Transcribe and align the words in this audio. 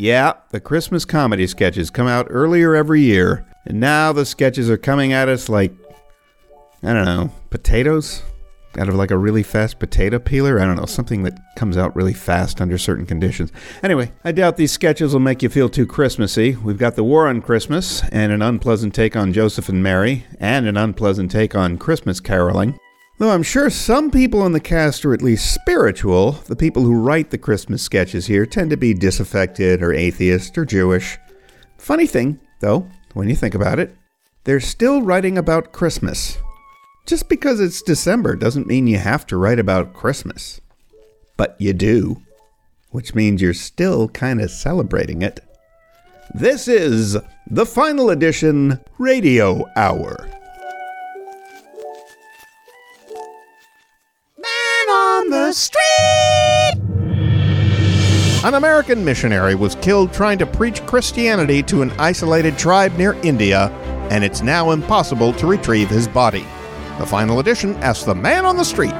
Yeah, 0.00 0.32
the 0.48 0.60
Christmas 0.60 1.04
comedy 1.04 1.46
sketches 1.46 1.90
come 1.90 2.06
out 2.06 2.26
earlier 2.30 2.74
every 2.74 3.02
year, 3.02 3.44
and 3.66 3.80
now 3.80 4.14
the 4.14 4.24
sketches 4.24 4.70
are 4.70 4.78
coming 4.78 5.12
at 5.12 5.28
us 5.28 5.50
like, 5.50 5.74
I 6.82 6.94
don't 6.94 7.04
know, 7.04 7.30
potatoes? 7.50 8.22
Out 8.78 8.88
of 8.88 8.94
like 8.94 9.10
a 9.10 9.18
really 9.18 9.42
fast 9.42 9.78
potato 9.78 10.18
peeler? 10.18 10.58
I 10.58 10.64
don't 10.64 10.76
know, 10.76 10.86
something 10.86 11.22
that 11.24 11.38
comes 11.54 11.76
out 11.76 11.94
really 11.94 12.14
fast 12.14 12.62
under 12.62 12.78
certain 12.78 13.04
conditions. 13.04 13.52
Anyway, 13.82 14.10
I 14.24 14.32
doubt 14.32 14.56
these 14.56 14.72
sketches 14.72 15.12
will 15.12 15.20
make 15.20 15.42
you 15.42 15.50
feel 15.50 15.68
too 15.68 15.86
Christmassy. 15.86 16.56
We've 16.56 16.78
got 16.78 16.96
the 16.96 17.04
war 17.04 17.28
on 17.28 17.42
Christmas, 17.42 18.02
and 18.10 18.32
an 18.32 18.40
unpleasant 18.40 18.94
take 18.94 19.16
on 19.16 19.34
Joseph 19.34 19.68
and 19.68 19.82
Mary, 19.82 20.24
and 20.38 20.66
an 20.66 20.78
unpleasant 20.78 21.30
take 21.30 21.54
on 21.54 21.76
Christmas 21.76 22.20
caroling. 22.20 22.78
Though 23.20 23.32
I'm 23.32 23.42
sure 23.42 23.68
some 23.68 24.10
people 24.10 24.46
in 24.46 24.52
the 24.52 24.60
cast 24.60 25.04
are 25.04 25.12
at 25.12 25.20
least 25.20 25.52
spiritual, 25.52 26.32
the 26.46 26.56
people 26.56 26.84
who 26.84 26.94
write 26.94 27.28
the 27.28 27.36
Christmas 27.36 27.82
sketches 27.82 28.28
here 28.28 28.46
tend 28.46 28.70
to 28.70 28.78
be 28.78 28.94
disaffected 28.94 29.82
or 29.82 29.92
atheist 29.92 30.56
or 30.56 30.64
Jewish. 30.64 31.18
Funny 31.76 32.06
thing, 32.06 32.40
though, 32.60 32.88
when 33.12 33.28
you 33.28 33.36
think 33.36 33.54
about 33.54 33.78
it, 33.78 33.94
they're 34.44 34.58
still 34.58 35.02
writing 35.02 35.36
about 35.36 35.70
Christmas. 35.70 36.38
Just 37.04 37.28
because 37.28 37.60
it's 37.60 37.82
December 37.82 38.36
doesn't 38.36 38.66
mean 38.66 38.86
you 38.86 38.96
have 38.96 39.26
to 39.26 39.36
write 39.36 39.58
about 39.58 39.92
Christmas. 39.92 40.62
But 41.36 41.56
you 41.58 41.74
do, 41.74 42.22
which 42.88 43.14
means 43.14 43.42
you're 43.42 43.52
still 43.52 44.08
kind 44.08 44.40
of 44.40 44.50
celebrating 44.50 45.20
it. 45.20 45.40
This 46.32 46.66
is 46.68 47.18
the 47.50 47.66
final 47.66 48.08
edition 48.08 48.80
Radio 48.96 49.66
Hour. 49.76 50.39
The 55.30 55.52
street. 55.52 55.80
An 58.42 58.54
American 58.54 59.04
missionary 59.04 59.54
was 59.54 59.76
killed 59.76 60.12
trying 60.12 60.38
to 60.38 60.46
preach 60.46 60.84
Christianity 60.86 61.62
to 61.64 61.82
an 61.82 61.92
isolated 61.92 62.58
tribe 62.58 62.96
near 62.96 63.12
India, 63.22 63.68
and 64.10 64.24
it's 64.24 64.42
now 64.42 64.72
impossible 64.72 65.32
to 65.34 65.46
retrieve 65.46 65.88
his 65.88 66.08
body. 66.08 66.44
The 66.98 67.06
final 67.06 67.38
edition 67.38 67.76
asks 67.76 68.04
the 68.04 68.14
man 68.14 68.44
on 68.44 68.56
the 68.56 68.64
street, 68.64 68.94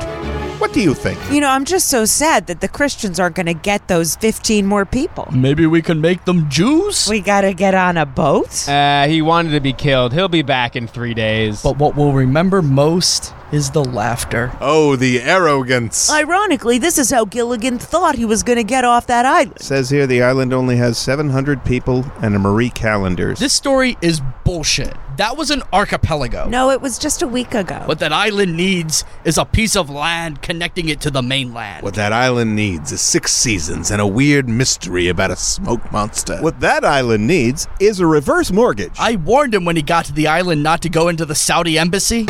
What 0.61 0.75
do 0.75 0.83
you 0.83 0.93
think? 0.93 1.19
You 1.33 1.41
know, 1.41 1.49
I'm 1.49 1.65
just 1.65 1.89
so 1.89 2.05
sad 2.05 2.47
that 2.49 2.61
the 2.61 2.69
Christians 2.69 3.19
aren't 3.19 3.35
going 3.35 3.47
to 3.47 3.55
get 3.55 3.89
those 3.89 4.15
15 4.17 4.67
more 4.67 4.85
people. 4.85 5.27
Maybe 5.33 5.65
we 5.65 5.81
can 5.81 6.03
make 6.03 6.27
them 6.27 6.51
Jews? 6.51 7.09
We 7.09 7.21
got 7.21 7.41
to 7.41 7.55
get 7.55 7.75
on 7.75 7.97
a 7.97 8.05
boat? 8.05 8.69
Uh, 8.69 9.09
he 9.09 9.23
wanted 9.23 9.53
to 9.53 9.61
be 9.61 9.73
killed. 9.73 10.13
He'll 10.13 10.29
be 10.29 10.43
back 10.43 10.77
in 10.77 10.87
three 10.87 11.15
days. 11.15 11.63
But 11.63 11.79
what 11.79 11.97
we'll 11.97 12.13
remember 12.13 12.61
most 12.61 13.33
is 13.53 13.71
the 13.71 13.83
laughter. 13.83 14.53
Oh, 14.61 14.97
the 14.97 15.23
arrogance. 15.23 16.11
Ironically, 16.11 16.77
this 16.77 16.99
is 16.99 17.11
how 17.11 17.25
Gilligan 17.25 17.79
thought 17.79 18.17
he 18.17 18.27
was 18.27 18.43
going 18.43 18.59
to 18.59 18.65
get 18.65 18.85
off 18.85 19.07
that 19.07 19.25
island. 19.25 19.63
Says 19.63 19.89
here 19.89 20.07
the 20.07 20.23
island 20.23 20.53
only 20.53 20.77
has 20.77 20.99
700 20.99 21.65
people 21.65 22.05
and 22.21 22.37
a 22.37 22.39
Marie 22.39 22.71
Callender's. 22.71 23.39
This 23.39 23.55
story 23.55 23.97
is 24.03 24.21
bullshit. 24.45 24.95
That 25.21 25.37
was 25.37 25.51
an 25.51 25.63
archipelago. 25.71 26.49
No, 26.49 26.71
it 26.71 26.81
was 26.81 26.99
just 26.99 27.21
a 27.21 27.27
week 27.27 27.53
ago. 27.53 27.83
What 27.85 27.99
that 27.99 28.11
island 28.11 28.57
needs 28.57 29.05
is 29.23 29.37
a 29.37 29.45
piece 29.45 29.77
of 29.77 29.91
land 29.91 30.41
connecting 30.41 30.89
it 30.89 31.03
to 31.03 31.11
the 31.11 31.21
mainland. 31.21 31.83
What 31.83 31.93
that 31.97 32.15
island 32.15 32.57
needs 32.57 32.91
is 32.91 33.03
six 33.03 33.31
seasons 33.31 33.91
and 33.91 34.01
a 34.01 34.07
weird 34.07 34.49
mystery 34.49 35.09
about 35.09 35.31
a 35.31 35.37
smoke 35.37 35.93
monster. 35.93 36.39
What 36.41 36.61
that 36.61 36.87
island 36.87 37.27
needs 37.27 37.69
is 37.81 38.01
a 38.01 38.07
reverse 38.07 38.51
mortgage. 38.51 38.95
I 38.99 39.17
warned 39.17 39.53
him 39.53 39.67
when 39.67 39.77
he 39.77 39.83
got 39.83 40.07
to 40.07 40.15
the 40.15 40.27
island 40.27 40.63
not 40.63 40.81
to 40.81 40.89
go 40.89 41.09
into 41.09 41.27
the 41.27 41.35
Saudi 41.35 41.79
embassy. 41.79 42.25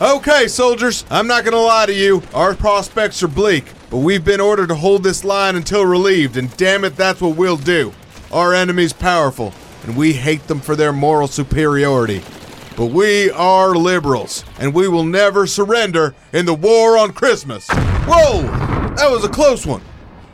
Okay, 0.00 0.48
soldiers, 0.48 1.04
I'm 1.08 1.28
not 1.28 1.44
gonna 1.44 1.58
lie 1.58 1.86
to 1.86 1.94
you. 1.94 2.20
Our 2.34 2.56
prospects 2.56 3.22
are 3.22 3.28
bleak, 3.28 3.66
but 3.90 3.98
we've 3.98 4.24
been 4.24 4.40
ordered 4.40 4.68
to 4.68 4.74
hold 4.76 5.02
this 5.02 5.24
line 5.24 5.56
until 5.56 5.84
relieved, 5.84 6.36
and 6.36 6.56
damn 6.56 6.84
it, 6.84 6.96
that's 6.96 7.20
what 7.20 7.36
we'll 7.36 7.56
do. 7.56 7.92
Our 8.32 8.54
enemy's 8.54 8.92
powerful, 8.92 9.52
and 9.82 9.96
we 9.96 10.12
hate 10.12 10.46
them 10.46 10.60
for 10.60 10.76
their 10.76 10.92
moral 10.92 11.26
superiority. 11.26 12.22
But 12.76 12.86
we 12.86 13.30
are 13.32 13.74
liberals, 13.74 14.44
and 14.58 14.72
we 14.72 14.88
will 14.88 15.04
never 15.04 15.46
surrender 15.46 16.14
in 16.32 16.46
the 16.46 16.54
war 16.54 16.96
on 16.96 17.12
Christmas. 17.12 17.66
Whoa! 17.68 18.42
That 18.94 19.10
was 19.10 19.24
a 19.24 19.28
close 19.28 19.66
one. 19.66 19.82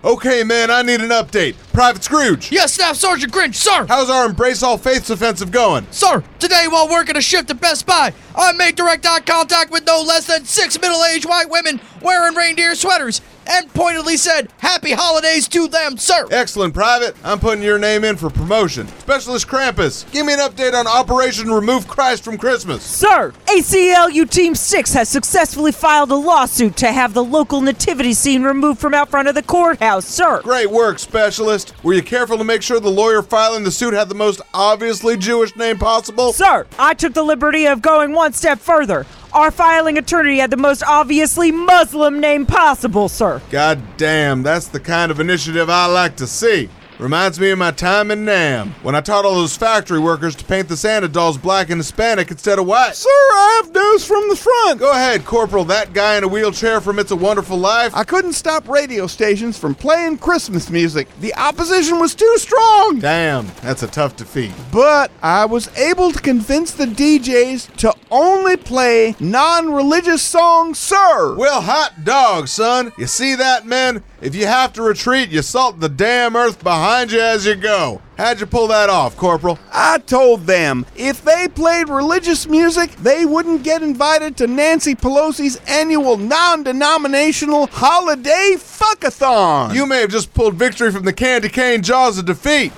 Okay, 0.05 0.44
man, 0.44 0.71
I 0.71 0.83
need 0.83 1.00
an 1.00 1.09
update. 1.09 1.56
Private 1.73 2.05
Scrooge. 2.05 2.53
Yes, 2.53 2.75
Staff 2.75 2.94
Sergeant 2.94 3.33
Grinch, 3.33 3.56
sir. 3.56 3.87
How's 3.88 4.09
our 4.09 4.27
Embrace 4.27 4.62
All 4.62 4.78
Faiths 4.78 5.11
offensive 5.11 5.50
going? 5.50 5.84
Sir, 5.91 6.23
today 6.38 6.67
while 6.69 6.88
working 6.88 7.17
a 7.17 7.21
shift 7.21 7.50
at 7.50 7.61
Best 7.61 7.87
Buy, 7.87 8.12
I 8.37 8.53
made 8.53 8.77
direct 8.77 9.05
eye 9.05 9.21
contact 9.21 9.73
with 9.73 9.84
no 9.84 10.00
less 10.03 10.27
than 10.28 10.44
six 10.44 10.81
middle-aged 10.81 11.28
white 11.28 11.50
women 11.50 11.81
wearing 12.03 12.37
reindeer 12.37 12.77
sweaters 12.77 13.21
and 13.49 13.73
pointedly 13.75 14.17
said, 14.17 14.49
Happy 14.59 14.93
Holidays 14.93 15.49
to 15.49 15.69
them, 15.69 15.97
sir. 15.97 16.27
Excellent, 16.31 16.75
Private. 16.75 17.17
I'm 17.25 17.39
putting 17.39 17.62
your 17.62 17.79
name 17.79 18.05
in 18.05 18.17
for 18.17 18.31
promotion. 18.31 18.89
Specialist 18.99 19.47
Krampus, 19.47 20.11
give 20.12 20.27
me 20.27 20.33
an 20.33 20.41
update 20.41 20.75
on 20.75 20.87
Operation 20.87 21.51
Remove 21.51 21.89
Christ 21.89 22.25
from 22.25 22.39
Christmas. 22.39 22.83
Sir, 22.83 23.33
ACLU 23.47 24.29
Team 24.31 24.55
6 24.55 24.93
has 24.93 25.09
successfully 25.09 25.73
filed 25.73 26.11
a 26.11 26.17
lawsuit 26.17 26.77
to 26.77 26.93
have 26.93 27.15
the 27.15 27.25
local 27.25 27.61
nativity 27.61 28.12
scene 28.12 28.43
removed 28.43 28.81
from 28.81 28.95
out 28.95 29.11
front 29.11 29.29
of 29.29 29.35
the 29.35 29.43
courthouse, 29.43 30.06
sir. 30.06 30.41
Great 30.43 30.71
work, 30.71 30.99
Specialist. 30.99 31.73
Were 31.83 31.95
you 31.95 32.03
careful 32.03 32.39
to 32.39 32.45
make 32.45 32.62
sure 32.62 32.81
the 32.81 32.89
lawyer 32.91 33.23
filing 33.23 33.65
the 33.65 33.71
suit 33.71 33.95
had 33.95 34.09
the 34.09 34.15
most 34.15 34.41
obviously 34.55 35.17
Jewish 35.17 35.55
name 35.56 35.79
possible? 35.79 36.33
Sir, 36.33 36.67
I 36.79 36.95
took 36.95 37.15
the 37.15 37.23
liberty 37.23 37.67
of 37.67 37.83
going 37.83 38.12
one 38.12 38.33
step 38.33 38.59
further. 38.59 39.06
Our 39.32 39.50
filing 39.50 39.98
attorney 39.98 40.38
had 40.38 40.50
the 40.50 40.56
most 40.56 40.82
obviously 40.82 41.53
Muslim 41.53 42.20
name 42.20 42.47
possible, 42.47 43.09
sir. 43.09 43.42
God 43.50 43.82
damn, 43.97 44.42
that's 44.42 44.69
the 44.69 44.81
kind 44.81 45.10
of 45.10 45.20
initiative 45.20 45.69
I 45.69 45.87
like 45.87 46.16
to 46.16 46.26
see. 46.26 46.70
Reminds 46.99 47.39
me 47.39 47.51
of 47.51 47.59
my 47.59 47.73
time 47.73 48.11
in 48.11 48.25
Nam, 48.25 48.71
when 48.83 48.95
I 48.95 49.03
taught 49.03 49.27
all 49.27 49.34
those 49.34 49.55
factory 49.55 49.99
workers 49.99 50.34
to 50.37 50.45
paint 50.47 50.69
the 50.69 50.79
Santa 50.79 51.09
dolls 51.09 51.37
black 51.37 51.69
and 51.69 51.79
Hispanic 51.79 52.31
instead 52.31 52.59
of 52.59 52.67
white. 52.67 52.94
Sir, 52.94 53.09
I 53.11 53.61
have 53.62 53.75
news 53.75 54.03
from 54.03 54.26
the 54.31 54.37
front. 54.37 54.81
Go 54.81 54.91
ahead, 54.93 55.26
Corporal, 55.26 55.67
that 55.67 55.93
guy 55.93 56.17
in 56.17 56.25
a 56.25 56.29
wheelchair 56.29 56.81
from 56.81 56.99
It's 56.99 57.11
a 57.11 57.17
Wonderful 57.17 57.59
Life. 57.59 57.94
I 57.94 58.03
couldn't 58.03 58.32
stop 58.32 58.67
radio 58.67 59.06
stations 59.06 59.59
from 59.59 59.75
playing 59.75 60.19
Christmas 60.19 60.70
music. 60.70 61.06
The 61.20 61.35
opposition 61.35 62.00
was 62.00 62.15
too 62.15 62.35
strong. 62.38 62.99
Damn, 62.99 63.47
that's 63.61 63.82
a 63.82 63.88
tough 63.88 64.17
defeat. 64.17 64.53
But 64.73 65.11
I 65.20 65.44
was 65.44 65.69
able 65.76 66.12
to 66.12 66.20
convince 66.20 66.73
the 66.73 66.87
DJs 66.87 67.76
to 67.76 67.94
only 68.11 68.56
play 68.56 69.15
non 69.20 69.70
religious 69.70 70.23
songs, 70.23 70.79
sir. 70.79 71.37
Well, 71.37 71.61
hot 71.61 72.05
dog, 72.05 72.49
son. 72.49 72.93
You 72.97 73.06
see 73.06 73.35
that, 73.35 73.67
men? 73.67 74.03
If 74.21 74.35
you 74.35 74.47
have 74.47 74.73
to 74.75 74.83
retreat, 74.83 75.29
you 75.29 75.43
salt 75.43 75.79
the 75.79 75.91
damn 75.91 76.37
earth 76.37 76.65
behind 76.65 77.13
you 77.13 77.21
as 77.21 77.45
you 77.45 77.55
go. 77.55 78.01
How'd 78.17 78.41
you 78.41 78.47
pull 78.47 78.69
that 78.69 78.89
off, 78.89 79.15
Corporal? 79.15 79.59
I 79.71 79.99
told 79.99 80.47
them 80.47 80.87
if 80.97 81.23
they 81.23 81.49
played 81.49 81.91
religious 81.91 82.47
music, 82.47 82.93
they 82.97 83.27
wouldn't 83.27 83.63
get 83.63 83.83
invited 83.83 84.39
to 84.39 84.47
Nancy 84.47 84.95
Pelosi's 84.95 85.57
annual 85.69 86.17
non 86.17 86.63
denominational 86.63 87.67
holiday 87.67 88.55
fuckathon. 88.57 89.75
You 89.75 89.85
may 89.85 90.01
have 90.01 90.11
just 90.11 90.33
pulled 90.33 90.55
victory 90.55 90.91
from 90.91 91.05
the 91.05 91.13
candy 91.13 91.51
cane 91.51 91.83
jaws 91.83 92.17
of 92.17 92.25
defeat. 92.25 92.73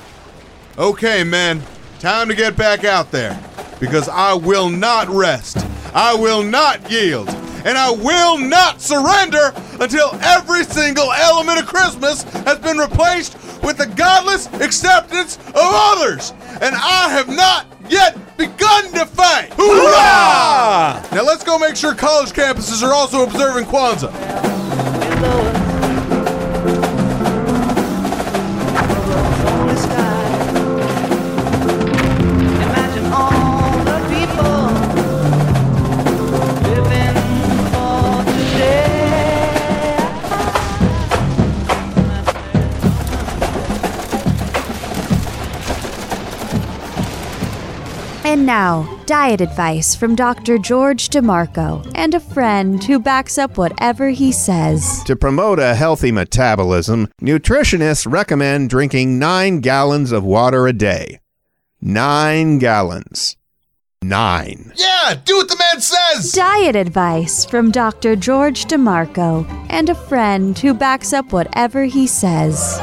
Okay, 0.77 1.23
men. 1.23 1.63
time 2.01 2.29
to 2.29 2.35
get 2.35 2.57
back 2.57 2.85
out 2.85 3.13
there 3.13 3.41
because 3.79 4.09
I 4.09 4.35
will 4.35 4.69
not 4.69 5.09
rest. 5.09 5.59
I 5.95 6.15
will 6.15 6.43
not 6.43 6.91
yield. 6.91 7.29
And 7.65 7.77
I 7.77 7.91
will 7.91 8.39
not 8.39 8.81
surrender 8.81 9.53
until 9.81 10.11
every 10.23 10.65
single 10.65 11.13
element 11.13 11.61
of 11.61 11.67
Christmas 11.67 12.23
has 12.45 12.59
been 12.59 12.79
replaced 12.79 13.37
with 13.63 13.79
the 13.79 13.87
godless 13.87 14.47
acceptance 14.55 15.37
of 15.49 15.55
others. 15.57 16.33
And 16.61 16.75
I 16.75 17.09
have 17.11 17.29
not 17.29 17.67
yet 17.89 18.37
begun 18.37 18.93
to 18.93 19.07
fight. 19.07 19.53
Hoorah! 19.57 21.15
Now 21.15 21.23
let's 21.25 21.45
go 21.45 21.59
make 21.59 21.77
sure 21.77 21.95
college 21.95 22.31
campuses 22.31 22.83
are 22.83 22.95
also 22.95 23.25
observing 23.25 23.65
Kwanzaa. 23.65 24.13
Now, 48.49 48.89
diet 49.05 49.43
advice 49.43 49.95
from 49.95 50.17
Dr. 50.17 50.57
George 50.57 51.11
DiMarco 51.11 51.93
and 51.95 52.15
a 52.15 52.19
friend 52.19 52.83
who 52.83 52.99
backs 52.99 53.37
up 53.37 53.59
whatever 53.59 54.09
he 54.09 54.33
says. 54.33 55.05
To 55.05 55.17
promote 55.17 55.59
a 55.59 55.75
healthy 55.75 56.11
metabolism, 56.11 57.09
nutritionists 57.21 58.11
recommend 58.11 58.71
drinking 58.71 59.19
nine 59.19 59.61
gallons 59.61 60.13
of 60.13 60.25
water 60.25 60.67
a 60.67 60.73
day. 60.73 61.21
Nine 61.83 62.57
gallons. 62.57 63.37
Nine. 64.01 64.73
Yeah, 64.77 65.17
do 65.23 65.37
what 65.37 65.51
the 65.51 65.57
man 65.57 65.83
says. 65.83 66.33
Diet 66.33 66.75
advice 66.75 67.45
from 67.45 67.71
Dr. 67.71 68.17
George 68.17 68.65
DiMarco 68.65 69.47
and 69.69 69.91
a 69.91 69.95
friend 69.95 70.59
who 70.59 70.73
backs 70.73 71.13
up 71.13 71.35
whatever 71.35 71.85
he 71.85 72.07
says. 72.07 72.81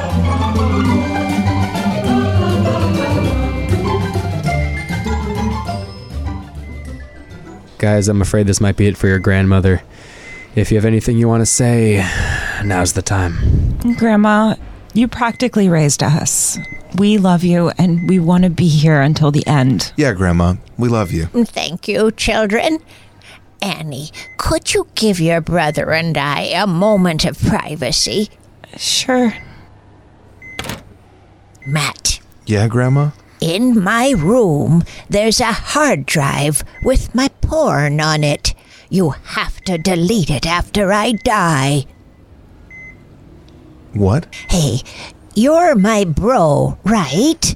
Guys, 7.86 8.08
I'm 8.08 8.20
afraid 8.20 8.48
this 8.48 8.60
might 8.60 8.78
be 8.78 8.88
it 8.88 8.98
for 8.98 9.08
your 9.08 9.20
grandmother. 9.20 9.84
If 10.56 10.72
you 10.72 10.78
have 10.78 10.86
anything 10.86 11.20
you 11.20 11.28
want 11.28 11.42
to 11.42 11.46
say, 11.46 12.04
now's 12.64 12.94
the 12.94 13.04
time. 13.04 13.78
Grandma, 14.00 14.56
you 14.96 15.08
practically 15.08 15.70
raised 15.70 16.02
us. 16.02 16.58
We 16.98 17.20
love 17.20 17.44
you 17.44 17.70
and 17.78 18.10
we 18.10 18.18
want 18.18 18.44
to 18.44 18.50
be 18.50 18.68
here 18.68 19.02
until 19.02 19.30
the 19.30 19.46
end. 19.46 19.94
Yeah, 19.98 20.14
Grandma, 20.14 20.56
we 20.80 20.90
love 20.90 21.12
you. 21.12 21.26
Thank 21.28 21.88
you, 21.88 22.10
children. 22.10 22.80
Annie, 23.62 24.10
could 24.38 24.74
you 24.74 24.88
give 24.96 25.20
your 25.20 25.40
brother 25.40 25.92
and 25.92 26.18
I 26.18 26.42
a 26.56 26.66
moment 26.66 27.24
of 27.24 27.40
privacy? 27.40 28.30
Sure. 28.78 29.32
Matt, 31.68 32.20
Yeah, 32.48 32.68
Grandma? 32.68 33.12
in 33.42 33.84
my 33.84 34.12
room, 34.18 34.82
there's 35.10 35.40
a 35.40 35.52
hard 35.52 36.06
drive 36.08 36.64
with 36.84 37.14
my 37.14 37.30
porn 37.48 38.02
on 38.02 38.24
it. 38.24 38.54
You 38.90 39.12
have 39.12 39.62
to 39.62 39.78
delete 39.78 40.30
it 40.30 40.46
after 40.46 40.92
I 40.92 41.14
die. 41.14 41.86
What? 43.94 44.28
Hey, 44.50 44.82
you're 45.34 45.76
my 45.76 46.04
bro, 46.04 46.78
right? 46.84 47.56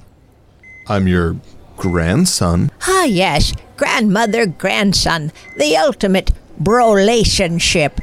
I'm 0.88 1.08
your 1.08 1.36
grandson. 1.78 2.72
Ah, 2.88 3.04
yes, 3.04 3.54
grandmother, 3.78 4.46
grandson, 4.46 5.32
the 5.58 5.78
ultimate 5.78 6.32
bro-relationship. 6.60 8.00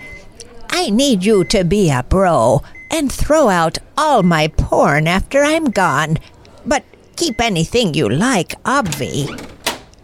I 0.70 0.90
need 0.90 1.24
you 1.24 1.44
to 1.44 1.64
be 1.64 1.90
a 1.90 2.02
bro 2.02 2.62
and 2.90 3.10
throw 3.10 3.48
out 3.48 3.78
all 3.96 4.22
my 4.22 4.48
porn 4.48 5.06
after 5.06 5.42
I'm 5.42 5.70
gone. 5.70 6.18
But 6.64 6.84
keep 7.16 7.40
anything 7.40 7.94
you 7.94 8.08
like, 8.08 8.60
obvi. 8.64 9.28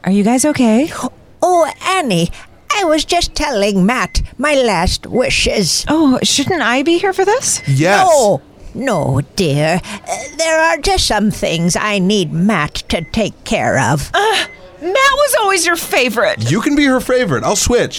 Are 0.05 0.13
you 0.13 0.25
guys 0.25 0.45
okay? 0.45 0.91
Oh, 1.55 1.71
Annie, 1.87 2.31
I 2.75 2.85
was 2.85 3.05
just 3.05 3.35
telling 3.35 3.85
Matt 3.85 4.23
my 4.39 4.55
last 4.55 5.07
wishes. 5.07 5.85
Oh, 5.87 6.19
shouldn't 6.23 6.63
I 6.63 6.83
be 6.83 6.97
here 6.97 7.13
for 7.13 7.27
this? 7.27 7.61
Yes. 7.69 8.09
No, 8.09 8.41
no, 8.75 9.21
dear. 9.37 9.79
Uh, 9.85 10.17
there 10.39 10.59
are 10.59 10.79
just 10.79 11.07
some 11.07 11.31
things 11.31 11.77
I 11.77 11.99
need 11.99 12.33
Matt 12.33 12.77
to 12.89 13.03
take 13.03 13.45
care 13.45 13.79
of. 13.79 14.11
Uh, 14.15 14.47
Matt 14.81 14.95
was 14.95 15.37
always 15.41 15.67
your 15.67 15.77
favorite. 15.77 16.51
You 16.51 16.63
can 16.63 16.75
be 16.75 16.87
her 16.87 17.01
favorite. 17.01 17.45
I'll 17.45 17.55
switch. 17.55 17.99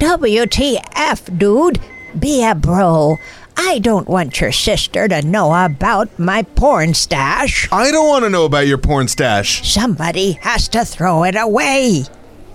WTF, 0.00 1.38
dude? 1.38 1.78
Be 2.18 2.44
a 2.44 2.56
bro. 2.56 3.18
I 3.56 3.78
don't 3.78 4.08
want 4.08 4.40
your 4.40 4.50
sister 4.50 5.06
to 5.06 5.22
know 5.22 5.54
about 5.64 6.18
my 6.18 6.42
porn 6.42 6.94
stash. 6.94 7.68
I 7.70 7.92
don't 7.92 8.08
want 8.08 8.24
to 8.24 8.30
know 8.30 8.46
about 8.46 8.66
your 8.66 8.78
porn 8.78 9.06
stash. 9.06 9.64
Somebody 9.72 10.32
has 10.42 10.66
to 10.70 10.84
throw 10.84 11.22
it 11.22 11.36
away. 11.36 12.02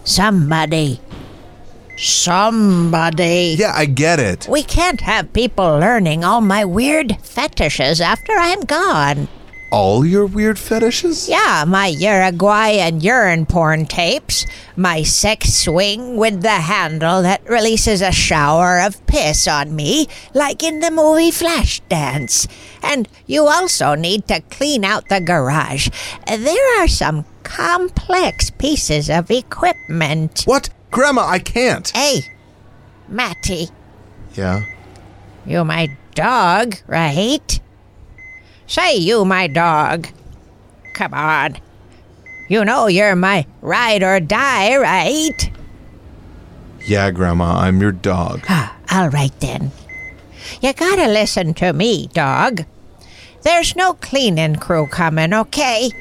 Somebody. 0.05 1.01
Somebody. 1.97 3.55
Yeah, 3.57 3.73
I 3.75 3.85
get 3.85 4.19
it. 4.19 4.47
We 4.47 4.63
can't 4.63 5.01
have 5.01 5.33
people 5.33 5.65
learning 5.79 6.23
all 6.23 6.41
my 6.41 6.63
weird 6.63 7.17
fetishes 7.21 7.99
after 7.99 8.33
I'm 8.33 8.61
gone. 8.61 9.27
All 9.71 10.05
your 10.05 10.25
weird 10.25 10.57
fetishes? 10.57 11.27
Yeah, 11.27 11.65
my 11.67 11.87
Uruguayan 11.87 13.01
urine 13.01 13.45
porn 13.45 13.85
tapes, 13.85 14.45
my 14.77 15.03
sex 15.03 15.53
swing 15.53 16.15
with 16.17 16.41
the 16.41 16.49
handle 16.49 17.21
that 17.23 17.47
releases 17.49 18.01
a 18.01 18.11
shower 18.11 18.79
of 18.79 19.05
piss 19.07 19.47
on 19.47 19.75
me, 19.75 20.07
like 20.33 20.63
in 20.63 20.79
the 20.79 20.91
movie 20.91 21.31
Flashdance. 21.31 22.47
And 22.81 23.09
you 23.25 23.47
also 23.47 23.95
need 23.95 24.27
to 24.29 24.39
clean 24.41 24.85
out 24.85 25.09
the 25.09 25.19
garage. 25.19 25.89
There 26.27 26.81
are 26.81 26.87
some 26.87 27.25
complex 27.43 28.51
pieces 28.51 29.09
of 29.09 29.29
equipment. 29.31 30.43
What? 30.45 30.69
Grandma, 30.91 31.25
I 31.25 31.39
can't. 31.39 31.89
Hey, 31.89 32.21
Matty, 33.09 33.69
Yeah. 34.35 34.63
You're 35.45 35.65
my 35.65 35.95
dog, 36.15 36.75
right? 36.87 37.59
Say 38.67 38.95
you 38.95 39.25
my 39.25 39.47
dog. 39.47 40.07
Come 40.93 41.13
on. 41.13 41.57
You 42.47 42.63
know 42.63 42.87
you're 42.87 43.15
my 43.15 43.45
ride 43.61 44.03
or 44.03 44.19
die, 44.19 44.77
right? 44.77 45.51
Yeah, 46.85 47.09
Grandma, 47.11 47.57
I'm 47.57 47.81
your 47.81 47.91
dog. 47.91 48.45
Ah, 48.47 48.75
all 48.91 49.09
right 49.09 49.37
then. 49.39 49.71
You 50.61 50.73
gotta 50.73 51.07
listen 51.07 51.53
to 51.55 51.73
me, 51.73 52.07
dog. 52.07 52.65
There's 53.41 53.75
no 53.75 53.93
cleaning 53.93 54.55
crew 54.55 54.87
coming, 54.87 55.33
okay? 55.33 55.91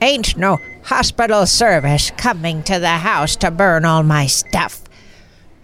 Ain't 0.00 0.36
no 0.36 0.58
hospital 0.84 1.46
service 1.46 2.10
coming 2.16 2.62
to 2.64 2.78
the 2.78 2.98
house 2.98 3.36
to 3.36 3.50
burn 3.50 3.84
all 3.84 4.02
my 4.02 4.26
stuff. 4.26 4.82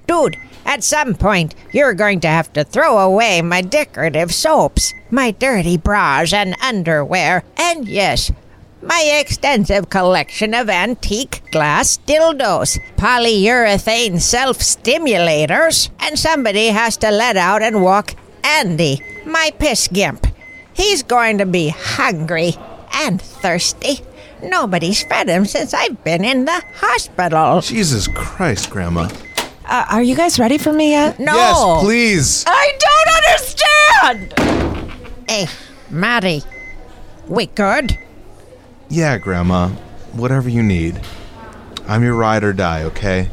Dude, 0.07 0.37
at 0.65 0.83
some 0.83 1.15
point, 1.15 1.55
you're 1.73 1.95
going 1.95 2.21
to 2.21 2.29
have 2.29 2.53
to 2.55 2.65
throw 2.65 2.99
away 2.99 3.43
my 3.43 3.61
decorative 3.61 4.33
soaps, 4.33 4.95
my 5.11 5.31
dirty 5.31 5.77
bras 5.77 6.33
and 6.33 6.57
underwear, 6.63 7.45
and 7.57 7.87
yes, 7.87 8.33
my 8.83 9.19
extensive 9.21 9.89
collection 9.89 10.55
of 10.55 10.69
antique 10.69 11.43
glass 11.51 11.99
dildos, 12.07 12.79
polyurethane 12.97 14.21
self 14.21 14.59
stimulators, 14.59 15.91
and 16.01 16.19
somebody 16.19 16.69
has 16.69 16.97
to 16.99 17.11
let 17.11 17.37
out 17.37 17.63
and 17.63 17.83
walk 17.83 18.15
Andy, 18.43 19.01
my 19.25 19.51
piss 19.59 19.89
gimp. 19.89 20.27
He's 20.75 21.03
going 21.03 21.39
to 21.39 21.47
be 21.47 21.69
hungry 21.69 22.55
and 22.93 23.21
thirsty. 23.21 24.01
Nobody's 24.43 25.03
fed 25.03 25.29
him 25.29 25.47
since 25.47 25.73
I've 25.73 26.03
been 26.05 26.25
in 26.25 26.45
the 26.45 26.63
hospital. 26.75 27.61
Jesus 27.63 28.09
Christ, 28.09 28.71
Grandma. 28.71 29.09
Uh, 29.65 29.87
are 29.91 30.03
you 30.03 30.15
guys 30.15 30.39
ready 30.39 30.59
for 30.59 30.73
me 30.73 30.91
yet? 30.91 31.19
No. 31.19 31.33
Yes, 31.35 31.83
please. 31.85 32.45
I 32.47 32.79
don't 32.79 34.29
understand! 34.29 34.91
Hey, 35.29 35.47
Maddie. 35.91 36.43
We 37.27 37.47
good? 37.47 37.99
Yeah, 38.91 39.17
Grandma. 39.19 39.69
Whatever 40.13 40.49
you 40.49 40.63
need. 40.63 41.01
I'm 41.89 42.03
your 42.03 42.15
ride 42.15 42.45
or 42.45 42.53
die, 42.53 42.83
okay? 42.85 43.31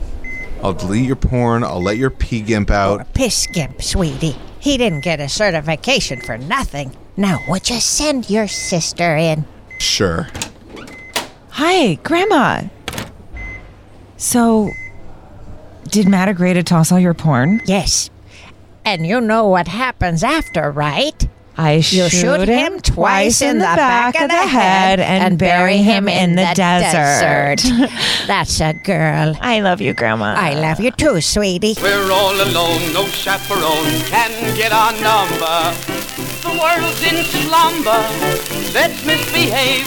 I'll 0.63 0.73
delete 0.73 1.05
your 1.05 1.15
porn, 1.15 1.63
I'll 1.63 1.81
let 1.81 1.97
your 1.97 2.09
pee 2.09 2.41
gimp 2.41 2.69
out. 2.71 3.01
Or 3.01 3.05
Piss 3.13 3.47
gimp, 3.47 3.81
sweetie. 3.81 4.35
He 4.59 4.77
didn't 4.77 5.01
get 5.01 5.19
a 5.19 5.27
certification 5.27 6.21
for 6.21 6.37
nothing. 6.37 6.95
Now, 7.17 7.39
would 7.47 7.69
you 7.69 7.79
send 7.79 8.29
your 8.29 8.47
sister 8.47 9.15
in? 9.17 9.45
Sure. 9.79 10.27
Hi, 11.49 11.95
Grandma. 11.95 12.63
So, 14.17 14.69
did 15.89 16.07
Matt 16.07 16.29
agree 16.29 16.53
to 16.53 16.63
toss 16.63 16.91
all 16.91 16.99
your 16.99 17.13
porn? 17.13 17.61
Yes. 17.65 18.09
And 18.83 19.05
you 19.05 19.21
know 19.21 19.47
what 19.47 19.67
happens 19.67 20.23
after, 20.23 20.71
right? 20.71 21.27
I 21.57 21.81
shoot, 21.81 22.11
shoot 22.11 22.47
him 22.47 22.79
twice 22.79 23.41
in 23.41 23.57
the 23.57 23.65
back 23.65 24.19
of 24.19 24.29
the 24.29 24.47
head 24.47 24.99
and 24.99 25.37
bury 25.37 25.77
him 25.77 26.07
in 26.07 26.35
the 26.35 26.49
desert. 26.55 27.61
That's 28.27 28.59
a 28.61 28.73
girl. 28.73 29.35
I 29.41 29.59
love 29.59 29.81
you, 29.81 29.93
Grandma. 29.93 30.33
I 30.37 30.53
love 30.53 30.79
you 30.79 30.91
too, 30.91 31.19
sweetie. 31.19 31.75
We're 31.81 32.11
all 32.11 32.35
alone, 32.35 32.93
no 32.93 33.05
chaperone 33.07 33.99
can 34.07 34.55
get 34.55 34.71
our 34.71 34.93
number. 34.93 35.75
The 36.41 36.57
world's 36.57 37.03
in 37.03 37.23
slumber, 37.25 38.01
let's 38.73 39.05
misbehave. 39.05 39.85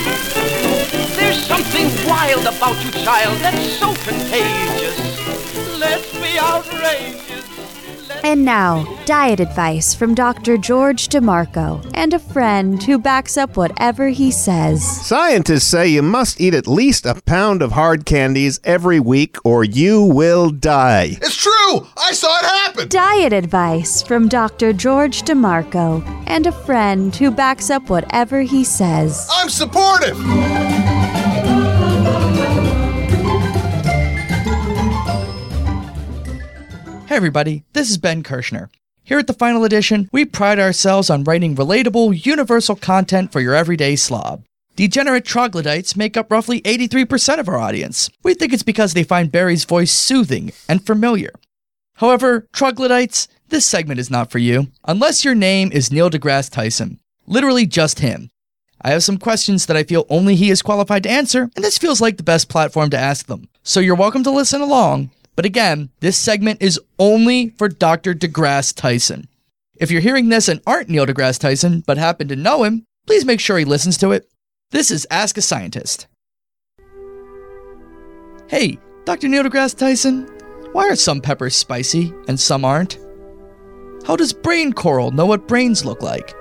There's 1.17 1.45
something 1.45 1.87
wild 2.07 2.43
about 2.43 2.85
you, 2.85 2.91
child, 2.91 3.39
that's 3.41 3.73
so 3.79 3.95
contagious. 4.05 5.24
Let's 5.79 6.15
outrageous. 6.39 7.45
And 8.23 8.45
now, 8.45 8.85
diet 9.05 9.41
advice 9.41 9.95
from 9.95 10.15
Dr. 10.15 10.57
George 10.57 11.09
DiMarco 11.09 11.91
and 11.93 12.15
a 12.15 12.19
friend 12.19 12.83
who 12.83 12.99
backs 12.99 13.37
up 13.37 13.57
whatever 13.57 14.09
he 14.09 14.31
says. 14.31 14.83
Scientists 14.83 15.67
say 15.67 15.89
you 15.89 16.01
must 16.01 16.41
eat 16.41 16.55
at 16.55 16.67
least 16.67 17.05
a 17.05 17.21
pound 17.27 17.61
of 17.61 17.73
hard 17.73 18.07
candies 18.07 18.61
every 18.65 18.99
week 18.99 19.37
or 19.45 19.63
you 19.63 20.03
will 20.03 20.49
die. 20.49 21.19
It's 21.21 21.37
true! 21.37 21.87
I 21.99 22.13
saw 22.13 22.39
it 22.39 22.45
happen! 22.47 22.89
Diet 22.89 23.35
advice 23.35 24.03
from 24.03 24.29
Dr. 24.29 24.73
George 24.73 25.23
DiMarco 25.23 26.03
and 26.27 26.47
a 26.47 26.53
friend 26.53 27.15
who 27.15 27.31
backs 27.31 27.69
up 27.69 27.91
whatever 27.91 28.41
he 28.41 28.65
says. 28.65 29.29
I'm 29.33 29.51
supportive! 29.51 30.19
Hey 37.07 37.17
everybody, 37.17 37.65
this 37.75 37.91
is 37.91 37.99
Ben 37.99 38.23
Kirshner. 38.23 38.71
Here 39.03 39.19
at 39.19 39.27
the 39.27 39.35
Final 39.35 39.65
Edition, 39.65 40.09
we 40.11 40.25
pride 40.25 40.59
ourselves 40.59 41.11
on 41.11 41.23
writing 41.23 41.55
relatable, 41.55 42.25
universal 42.25 42.77
content 42.77 43.31
for 43.31 43.41
your 43.41 43.55
everyday 43.55 43.95
slob. 43.95 44.43
Degenerate 44.75 45.27
troglodytes 45.27 45.97
make 45.97 46.17
up 46.17 46.33
roughly 46.33 46.63
83% 46.63 47.39
of 47.39 47.47
our 47.47 47.59
audience. 47.59 48.09
We 48.23 48.33
think 48.33 48.55
it's 48.55 48.63
because 48.63 48.95
they 48.95 49.05
find 49.05 49.31
Barry's 49.31 49.67
voice 49.67 49.93
soothing 49.93 50.53
and 50.67 50.85
familiar. 50.85 51.31
However, 51.97 52.47
troglodytes, 52.55 53.29
this 53.51 53.67
segment 53.67 54.01
is 54.01 54.11
not 54.11 54.31
for 54.31 54.39
you, 54.39 54.69
unless 54.87 55.27
your 55.27 55.35
name 55.35 55.71
is 55.73 55.93
Neil 55.93 56.09
deGrasse 56.09 56.51
Tyson. 56.51 57.01
Literally 57.27 57.67
just 57.67 57.99
him. 57.99 58.31
I 58.81 58.91
have 58.93 59.05
some 59.05 59.19
questions 59.19 59.67
that 59.67 59.77
I 59.77 59.83
feel 59.83 60.07
only 60.09 60.37
he 60.37 60.51
is 60.51 60.63
qualified 60.63 61.03
to 61.03 61.11
answer, 61.11 61.51
and 61.55 61.63
this 61.65 61.77
feels 61.77 62.01
like 62.01 62.17
the 62.17 62.23
best 62.23 62.49
platform 62.49 62.89
to 62.91 62.99
ask 62.99 63.27
them. 63.27 63.51
So 63.63 63.81
you're 63.81 63.95
welcome 63.95 64.25
to 64.25 64.31
listen 64.31 64.63
along, 64.63 65.11
but 65.37 65.45
again, 65.45 65.91
this 66.01 66.17
segment 66.17 66.63
is 66.63 66.81
only 66.99 67.51
for 67.51 67.69
Dr. 67.69 68.15
deGrasse 68.15 68.75
Tyson. 68.75 69.29
If 69.77 69.91
you're 69.91 70.01
hearing 70.01 70.29
this 70.29 70.49
and 70.49 70.61
aren't 70.67 70.89
Neil 70.89 71.07
deGrasse 71.07 71.41
Tyson, 71.41 71.83
but 71.87 71.99
happen 71.99 72.29
to 72.29 72.37
know 72.37 72.63
him, 72.63 72.85
please 73.07 73.25
make 73.25 73.41
sure 73.41 73.59
he 73.59 73.65
listens 73.65 73.97
to 73.99 74.13
it. 74.13 74.29
This 74.71 74.91
is 74.91 75.07
Ask 75.11 75.37
a 75.37 75.43
Scientist. 75.43 76.07
Hey, 78.47 78.79
Dr. 79.05 79.29
Neil 79.29 79.43
deGrasse 79.43 79.77
Tyson, 79.77 80.29
why 80.73 80.89
are 80.89 80.97
some 80.97 81.21
peppers 81.21 81.57
spicy 81.57 82.13
and 82.29 82.39
some 82.39 82.65
aren't? 82.65 82.99
How 84.07 84.17
does 84.17 84.33
brain 84.33 84.73
coral 84.73 85.11
know 85.11 85.27
what 85.27 85.49
brains 85.49 85.85
look 85.85 86.03
like? 86.03 86.35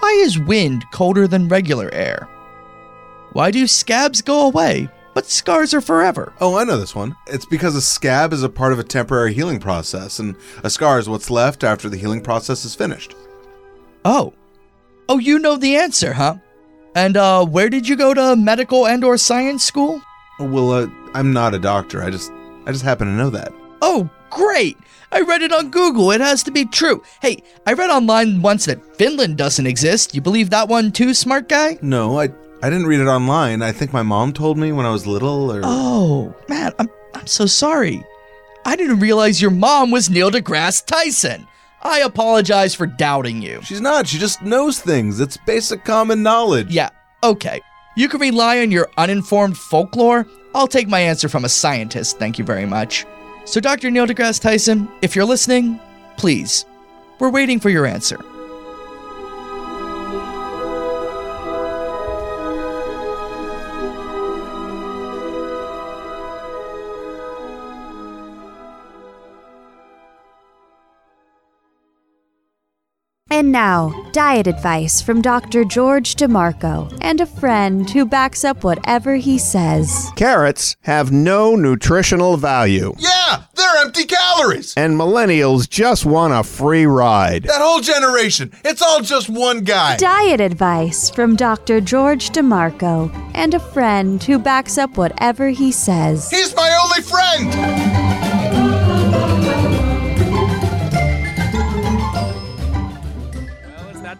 Why 0.00 0.10
is 0.22 0.38
wind 0.38 0.84
colder 0.92 1.26
than 1.26 1.48
regular 1.48 1.92
air? 1.92 2.28
Why 3.32 3.50
do 3.50 3.66
scabs 3.66 4.22
go 4.22 4.46
away, 4.46 4.88
but 5.20 5.28
scars 5.28 5.74
are 5.74 5.82
forever? 5.82 6.32
Oh, 6.40 6.56
I 6.56 6.64
know 6.64 6.78
this 6.78 6.94
one. 6.94 7.14
It's 7.26 7.44
because 7.44 7.76
a 7.76 7.82
scab 7.82 8.32
is 8.32 8.42
a 8.42 8.48
part 8.48 8.72
of 8.72 8.78
a 8.78 8.82
temporary 8.82 9.34
healing 9.34 9.60
process, 9.60 10.18
and 10.18 10.34
a 10.64 10.70
scar 10.70 10.98
is 10.98 11.10
what's 11.10 11.28
left 11.28 11.62
after 11.62 11.90
the 11.90 11.98
healing 11.98 12.22
process 12.22 12.64
is 12.64 12.74
finished. 12.74 13.14
Oh. 14.02 14.32
Oh, 15.10 15.18
you 15.18 15.38
know 15.38 15.58
the 15.58 15.76
answer, 15.76 16.14
huh? 16.14 16.36
And 16.94 17.18
uh 17.18 17.44
where 17.44 17.68
did 17.68 17.86
you 17.86 17.96
go 17.96 18.14
to 18.14 18.34
medical 18.34 18.86
and 18.86 19.04
or 19.04 19.18
science 19.18 19.62
school? 19.62 20.00
Well, 20.38 20.72
uh, 20.72 20.86
I'm 21.12 21.34
not 21.34 21.54
a 21.54 21.58
doctor. 21.58 22.02
I 22.02 22.08
just, 22.08 22.32
I 22.64 22.72
just 22.72 22.84
happen 22.84 23.06
to 23.06 23.12
know 23.12 23.28
that. 23.28 23.52
Oh, 23.82 24.08
great! 24.30 24.78
I 25.12 25.20
read 25.20 25.42
it 25.42 25.52
on 25.52 25.70
Google. 25.70 26.12
It 26.12 26.22
has 26.22 26.42
to 26.44 26.50
be 26.50 26.64
true. 26.64 27.02
Hey, 27.20 27.42
I 27.66 27.74
read 27.74 27.90
online 27.90 28.40
once 28.40 28.64
that 28.64 28.96
Finland 28.96 29.36
doesn't 29.36 29.66
exist. 29.66 30.14
You 30.14 30.22
believe 30.22 30.48
that 30.48 30.68
one 30.68 30.92
too, 30.92 31.12
smart 31.12 31.50
guy? 31.50 31.76
No, 31.82 32.18
I, 32.18 32.30
I 32.62 32.68
didn't 32.68 32.86
read 32.86 33.00
it 33.00 33.06
online. 33.06 33.62
I 33.62 33.72
think 33.72 33.92
my 33.92 34.02
mom 34.02 34.32
told 34.32 34.58
me 34.58 34.72
when 34.72 34.84
I 34.86 34.90
was 34.90 35.06
little, 35.06 35.50
or. 35.50 35.62
Oh, 35.64 36.34
man, 36.48 36.72
I'm 36.78 36.90
I'm 37.14 37.26
so 37.26 37.46
sorry. 37.46 38.04
I 38.64 38.76
didn't 38.76 39.00
realize 39.00 39.40
your 39.40 39.50
mom 39.50 39.90
was 39.90 40.10
Neil 40.10 40.30
deGrasse 40.30 40.84
Tyson. 40.86 41.46
I 41.82 42.00
apologize 42.00 42.74
for 42.74 42.86
doubting 42.86 43.40
you. 43.40 43.60
She's 43.62 43.80
not. 43.80 44.06
She 44.06 44.18
just 44.18 44.42
knows 44.42 44.80
things. 44.80 45.20
It's 45.20 45.36
basic 45.38 45.84
common 45.84 46.22
knowledge. 46.22 46.70
Yeah, 46.70 46.90
okay. 47.22 47.60
You 47.96 48.08
can 48.08 48.20
rely 48.20 48.60
on 48.60 48.70
your 48.70 48.88
uninformed 48.98 49.56
folklore. 49.56 50.26
I'll 50.54 50.66
take 50.68 50.88
my 50.88 51.00
answer 51.00 51.28
from 51.28 51.44
a 51.44 51.48
scientist, 51.48 52.18
thank 52.18 52.38
you 52.38 52.44
very 52.44 52.66
much. 52.66 53.06
So, 53.44 53.60
Dr. 53.60 53.90
Neil 53.90 54.06
deGrasse 54.06 54.40
Tyson, 54.40 54.88
if 55.02 55.16
you're 55.16 55.24
listening, 55.24 55.80
please, 56.16 56.66
we're 57.18 57.30
waiting 57.30 57.58
for 57.60 57.70
your 57.70 57.86
answer. 57.86 58.18
And 73.40 73.52
now, 73.52 73.88
diet 74.12 74.46
advice 74.46 75.00
from 75.00 75.22
Dr. 75.22 75.64
George 75.64 76.14
DiMarco 76.16 76.94
and 77.00 77.22
a 77.22 77.24
friend 77.24 77.88
who 77.88 78.04
backs 78.04 78.44
up 78.44 78.62
whatever 78.64 79.14
he 79.16 79.38
says. 79.38 80.10
Carrots 80.14 80.76
have 80.82 81.10
no 81.10 81.56
nutritional 81.56 82.36
value, 82.36 82.92
Yeah, 82.98 83.44
they're 83.54 83.80
empty 83.80 84.04
calories. 84.04 84.74
and 84.76 84.94
millennials 84.94 85.70
just 85.70 86.04
want 86.04 86.34
a 86.34 86.42
free 86.42 86.84
ride. 86.84 87.44
That 87.44 87.62
whole 87.62 87.80
generation, 87.80 88.52
it's 88.62 88.82
all 88.82 89.00
just 89.00 89.30
one 89.30 89.64
guy. 89.64 89.96
Diet 89.96 90.42
advice 90.42 91.08
from 91.08 91.34
Dr. 91.34 91.80
George 91.80 92.32
DiMarco 92.32 93.10
and 93.34 93.54
a 93.54 93.58
friend 93.58 94.22
who 94.22 94.38
backs 94.38 94.76
up 94.76 94.98
whatever 94.98 95.48
he 95.48 95.72
says. 95.72 96.28
He's 96.30 96.54
my 96.54 96.78
only 96.84 97.00
friend. 97.00 98.09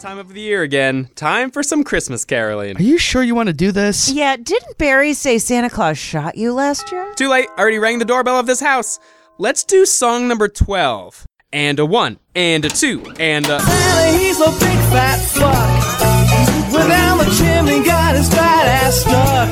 That 0.00 0.06
time 0.06 0.18
of 0.18 0.32
the 0.32 0.40
year 0.40 0.62
again. 0.62 1.08
Time 1.14 1.50
for 1.50 1.62
some 1.62 1.84
Christmas 1.84 2.24
caroling. 2.24 2.76
Are 2.76 2.82
you 2.82 2.98
sure 2.98 3.22
you 3.22 3.34
want 3.34 3.48
to 3.48 3.52
do 3.52 3.72
this? 3.72 4.10
Yeah, 4.10 4.36
didn't 4.36 4.78
Barry 4.78 5.12
say 5.12 5.38
Santa 5.38 5.70
Claus 5.70 5.98
shot 5.98 6.36
you 6.36 6.52
last 6.52 6.90
year? 6.90 7.12
Too 7.16 7.28
late. 7.28 7.48
Already 7.58 7.78
rang 7.78 7.98
the 7.98 8.04
doorbell 8.04 8.38
of 8.38 8.46
this 8.46 8.60
house. 8.60 8.98
Let's 9.38 9.64
do 9.64 9.86
song 9.86 10.28
number 10.28 10.48
12. 10.48 11.26
And 11.52 11.80
a 11.80 11.86
one, 11.86 12.20
and 12.36 12.64
a 12.64 12.68
two, 12.68 13.02
and 13.18 13.44
a. 13.46 13.58
Santa, 13.58 14.18
he's 14.18 14.38
a 14.40 14.50
big 14.50 14.78
fat 14.94 15.18
fuck. 15.18 16.72
Went 16.72 16.88
down 16.88 17.18
the 17.18 17.24
chimney, 17.36 17.84
got 17.84 18.14
his 18.14 18.28
fat 18.28 18.66
ass 18.66 19.00
stuck. 19.00 19.48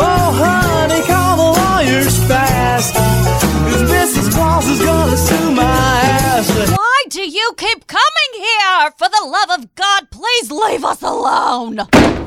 Oh, 0.00 0.32
honey, 0.32 1.04
call 1.06 1.36
the 1.36 1.60
lawyers 1.60 2.16
fast. 2.26 2.94
Cause 2.94 3.82
Mrs. 3.82 4.32
Claus 4.32 4.66
is 4.66 4.80
gonna 4.80 5.16
sue 5.18 5.50
my 5.52 5.62
ass. 5.62 6.70
Why 6.70 6.93
do 7.08 7.22
you 7.22 7.52
keep 7.56 7.86
coming 7.86 8.04
here? 8.34 8.90
For 8.96 9.08
the 9.08 9.26
love 9.26 9.58
of 9.58 9.74
God, 9.74 10.10
please 10.10 10.50
leave 10.50 10.84
us 10.84 11.02
alone. 11.02 11.78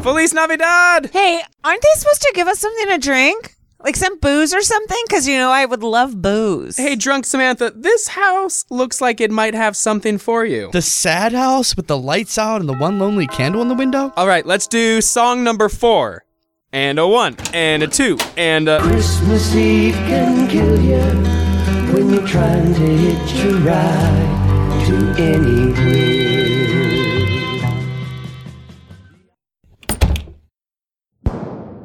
Feliz 0.02 0.34
Navidad! 0.34 1.10
Hey, 1.12 1.42
aren't 1.64 1.82
they 1.82 2.00
supposed 2.00 2.22
to 2.22 2.32
give 2.36 2.48
us 2.48 2.60
something 2.60 2.88
to 2.88 2.98
drink? 2.98 3.56
Like 3.84 3.96
some 3.96 4.20
booze 4.20 4.54
or 4.54 4.62
something? 4.62 5.02
Because, 5.08 5.28
you 5.28 5.38
know, 5.38 5.52
I 5.52 5.66
would 5.66 5.84
love 5.84 6.22
booze. 6.22 6.78
Hey, 6.78 6.96
drunk 6.96 7.26
Samantha, 7.26 7.72
this 7.76 8.10
house 8.10 8.66
looks 8.70 9.02
like 9.02 9.22
it 9.22 9.32
might 9.32 9.54
have 9.54 9.76
something 9.76 10.18
for 10.18 10.46
you. 10.46 10.70
The 10.72 10.82
sad 10.82 11.34
house 11.34 11.76
with 11.76 11.88
the 11.88 11.98
lights 11.98 12.38
out 12.38 12.62
and 12.62 12.70
the 12.70 12.78
one 12.78 13.00
lonely 13.00 13.28
candle 13.28 13.62
in 13.62 13.68
the 13.68 13.76
window? 13.76 14.14
All 14.18 14.28
right, 14.28 14.46
let's 14.46 14.68
do 14.68 15.02
song 15.02 15.44
number 15.44 15.70
four. 15.70 16.26
And 16.74 17.00
a 17.00 17.08
one, 17.08 17.38
and 17.54 17.82
a 17.82 17.88
two, 17.88 18.18
and 18.36 18.68
a. 18.68 18.82
Christmas 18.82 19.56
Eve 19.56 19.94
can 19.94 20.48
kill 20.50 20.82
you 20.82 21.00
when 21.94 22.14
you're 22.14 22.28
trying 22.28 22.74
to 22.74 22.80
hitch 22.82 23.46
a 23.46 23.58
ride 23.60 24.47
to 24.88 25.22
anywhere. 25.22 26.48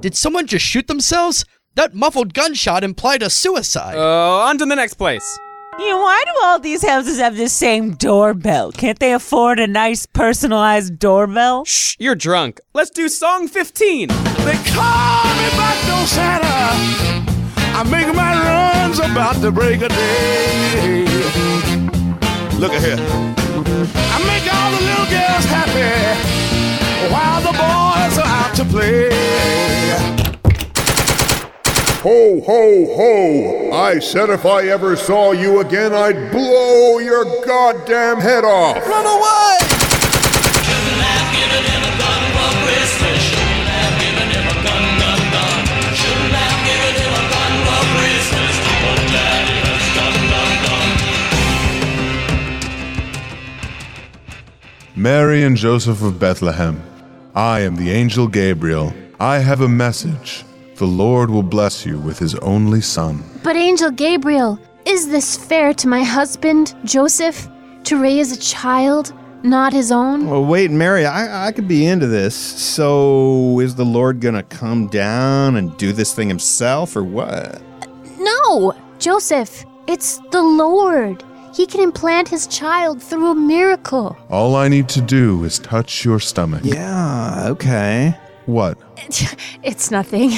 Did 0.01 0.17
someone 0.17 0.47
just 0.47 0.65
shoot 0.65 0.87
themselves? 0.87 1.45
That 1.75 1.95
muffled 1.95 2.35
gunshot 2.35 2.85
implied 2.85 3.23
a 3.23 3.31
suicide. 3.31 3.97
Uh, 3.97 4.49
on 4.49 4.59
to 4.59 4.67
the 4.67 4.77
next 4.77 4.95
place. 4.95 5.39
You 5.79 5.89
know, 5.89 5.99
why 6.03 6.23
do 6.27 6.33
all 6.45 6.59
these 6.59 6.87
houses 6.87 7.19
have 7.19 7.37
the 7.37 7.49
same 7.49 7.95
doorbell? 7.95 8.73
Can't 8.73 8.99
they 8.99 9.15
afford 9.15 9.59
a 9.59 9.67
nice 9.67 10.05
personalized 10.05 10.99
doorbell? 10.99 11.65
Shh, 11.65 11.97
you're 11.99 12.15
drunk. 12.15 12.61
Let's 12.75 12.91
do 12.91 13.09
song 13.09 13.49
15. 13.49 14.09
They 14.09 14.15
call 14.15 15.25
me 15.25 15.49
back 15.57 15.87
door 15.87 16.07
Santa. 16.07 16.47
I 17.75 17.83
make 17.91 18.15
my 18.15 18.85
runs 18.85 18.99
about 18.99 19.41
to 19.41 19.51
break 19.51 19.81
a 19.81 19.89
day. 19.89 21.72
Look 22.63 22.75
at 22.75 22.83
here. 22.85 22.95
I 22.95 24.19
make 24.25 24.47
all 24.55 24.71
the 24.71 24.83
little 24.87 25.07
girls 25.11 25.45
happy 25.47 25.83
while 27.13 27.41
the 27.41 27.51
boys 27.59 28.19
are 28.19 28.25
out 28.25 28.55
to 28.55 28.65
play. 28.65 29.11
Ho, 32.03 32.41
ho, 32.41 32.87
ho! 32.95 33.73
I 33.73 33.99
said 33.99 34.31
if 34.31 34.47
I 34.47 34.69
ever 34.69 34.95
saw 34.95 35.33
you 35.33 35.59
again, 35.59 35.93
I'd 35.93 36.31
blow 36.31 37.01
your 37.01 37.25
goddamn 37.45 38.21
head 38.21 38.45
off! 38.45 38.77
Run 38.87 39.07
away! 39.07 39.82
Mary 55.03 55.43
and 55.43 55.57
Joseph 55.57 56.01
of 56.01 56.21
Bethlehem, 56.21 56.81
I 57.35 57.63
am 57.63 57.75
the 57.75 57.91
angel 57.91 58.29
Gabriel. 58.29 58.95
I 59.19 59.41
have 59.41 59.61
a 59.61 59.69
message. 59.69 60.45
The 60.77 60.87
Lord 60.87 61.29
will 61.29 61.43
bless 61.43 61.85
you 61.85 61.99
with 61.99 62.21
his 62.21 62.37
only 62.37 62.81
son. 62.81 63.21
But 63.43 63.57
Angel 63.57 63.91
Gabriel, 63.91 64.61
is 64.85 65.09
this 65.09 65.37
fair 65.37 65.75
to 65.75 65.89
my 65.89 66.05
husband, 66.05 66.77
Joseph, 66.85 67.49
to 67.83 68.01
raise 68.01 68.31
a 68.31 68.39
child 68.39 69.13
not 69.43 69.73
his 69.73 69.91
own? 69.91 70.31
Well, 70.31 70.45
wait, 70.45 70.71
Mary, 70.71 71.05
I, 71.05 71.49
I 71.49 71.51
could 71.51 71.67
be 71.67 71.85
into 71.85 72.07
this. 72.07 72.37
So, 72.37 73.59
is 73.59 73.75
the 73.75 73.85
Lord 73.85 74.21
gonna 74.21 74.45
come 74.45 74.87
down 74.87 75.57
and 75.57 75.77
do 75.79 75.93
this 75.93 76.15
thing 76.15 76.29
himself, 76.29 76.95
or 76.95 77.03
what? 77.03 77.61
No, 78.21 78.73
Joseph, 79.01 79.65
it's 79.89 80.19
the 80.31 80.43
Lord. 80.45 81.25
He 81.53 81.67
can 81.67 81.81
implant 81.81 82.29
his 82.29 82.47
child 82.47 83.03
through 83.03 83.31
a 83.31 83.35
miracle. 83.35 84.17
All 84.31 84.57
I 84.57 84.69
need 84.69 84.89
to 84.91 85.01
do 85.03 85.45
is 85.45 85.59
touch 85.59 86.05
your 86.05 86.19
stomach. 86.19 86.63
Yeah, 86.65 87.47
okay. 87.49 88.17
What? 88.47 88.79
It's 89.63 89.91
nothing. 89.91 90.33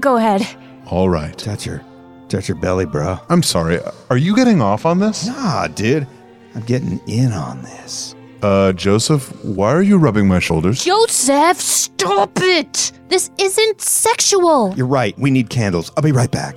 Go 0.00 0.16
ahead. 0.16 0.46
All 0.86 1.08
right. 1.08 1.36
Touch 1.36 1.66
your, 1.66 1.82
touch 2.28 2.48
your 2.48 2.56
belly, 2.58 2.86
bro. 2.86 3.18
I'm 3.28 3.42
sorry. 3.42 3.80
Are 4.10 4.16
you 4.16 4.34
getting 4.36 4.62
off 4.62 4.86
on 4.86 4.98
this? 5.00 5.26
Nah, 5.26 5.66
dude. 5.68 6.06
I'm 6.54 6.62
getting 6.62 7.00
in 7.06 7.32
on 7.32 7.62
this. 7.62 8.14
Uh, 8.42 8.72
Joseph, 8.72 9.28
why 9.44 9.72
are 9.72 9.82
you 9.82 9.98
rubbing 9.98 10.28
my 10.28 10.38
shoulders? 10.38 10.84
Joseph, 10.84 11.60
stop 11.60 12.30
it! 12.36 12.92
This 13.08 13.30
isn't 13.38 13.80
sexual. 13.80 14.72
You're 14.76 14.86
right. 14.86 15.18
We 15.18 15.30
need 15.30 15.50
candles. 15.50 15.90
I'll 15.96 16.02
be 16.04 16.12
right 16.12 16.30
back. 16.30 16.56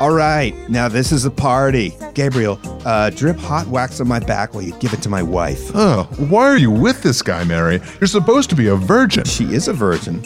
All 0.00 0.12
right, 0.12 0.54
now 0.68 0.88
this 0.88 1.10
is 1.10 1.24
a 1.24 1.30
party. 1.30 1.92
Gabriel, 2.14 2.60
uh, 2.86 3.10
drip 3.10 3.36
hot 3.36 3.66
wax 3.66 4.00
on 4.00 4.06
my 4.06 4.20
back 4.20 4.54
while 4.54 4.62
you 4.62 4.72
give 4.78 4.92
it 4.92 5.02
to 5.02 5.08
my 5.08 5.24
wife. 5.24 5.72
Oh, 5.74 6.04
why 6.28 6.44
are 6.46 6.56
you 6.56 6.70
with 6.70 7.02
this 7.02 7.20
guy, 7.20 7.42
Mary? 7.42 7.80
You're 8.00 8.06
supposed 8.06 8.48
to 8.50 8.56
be 8.56 8.68
a 8.68 8.76
virgin. 8.76 9.24
She 9.24 9.46
is 9.46 9.66
a 9.66 9.72
virgin, 9.72 10.18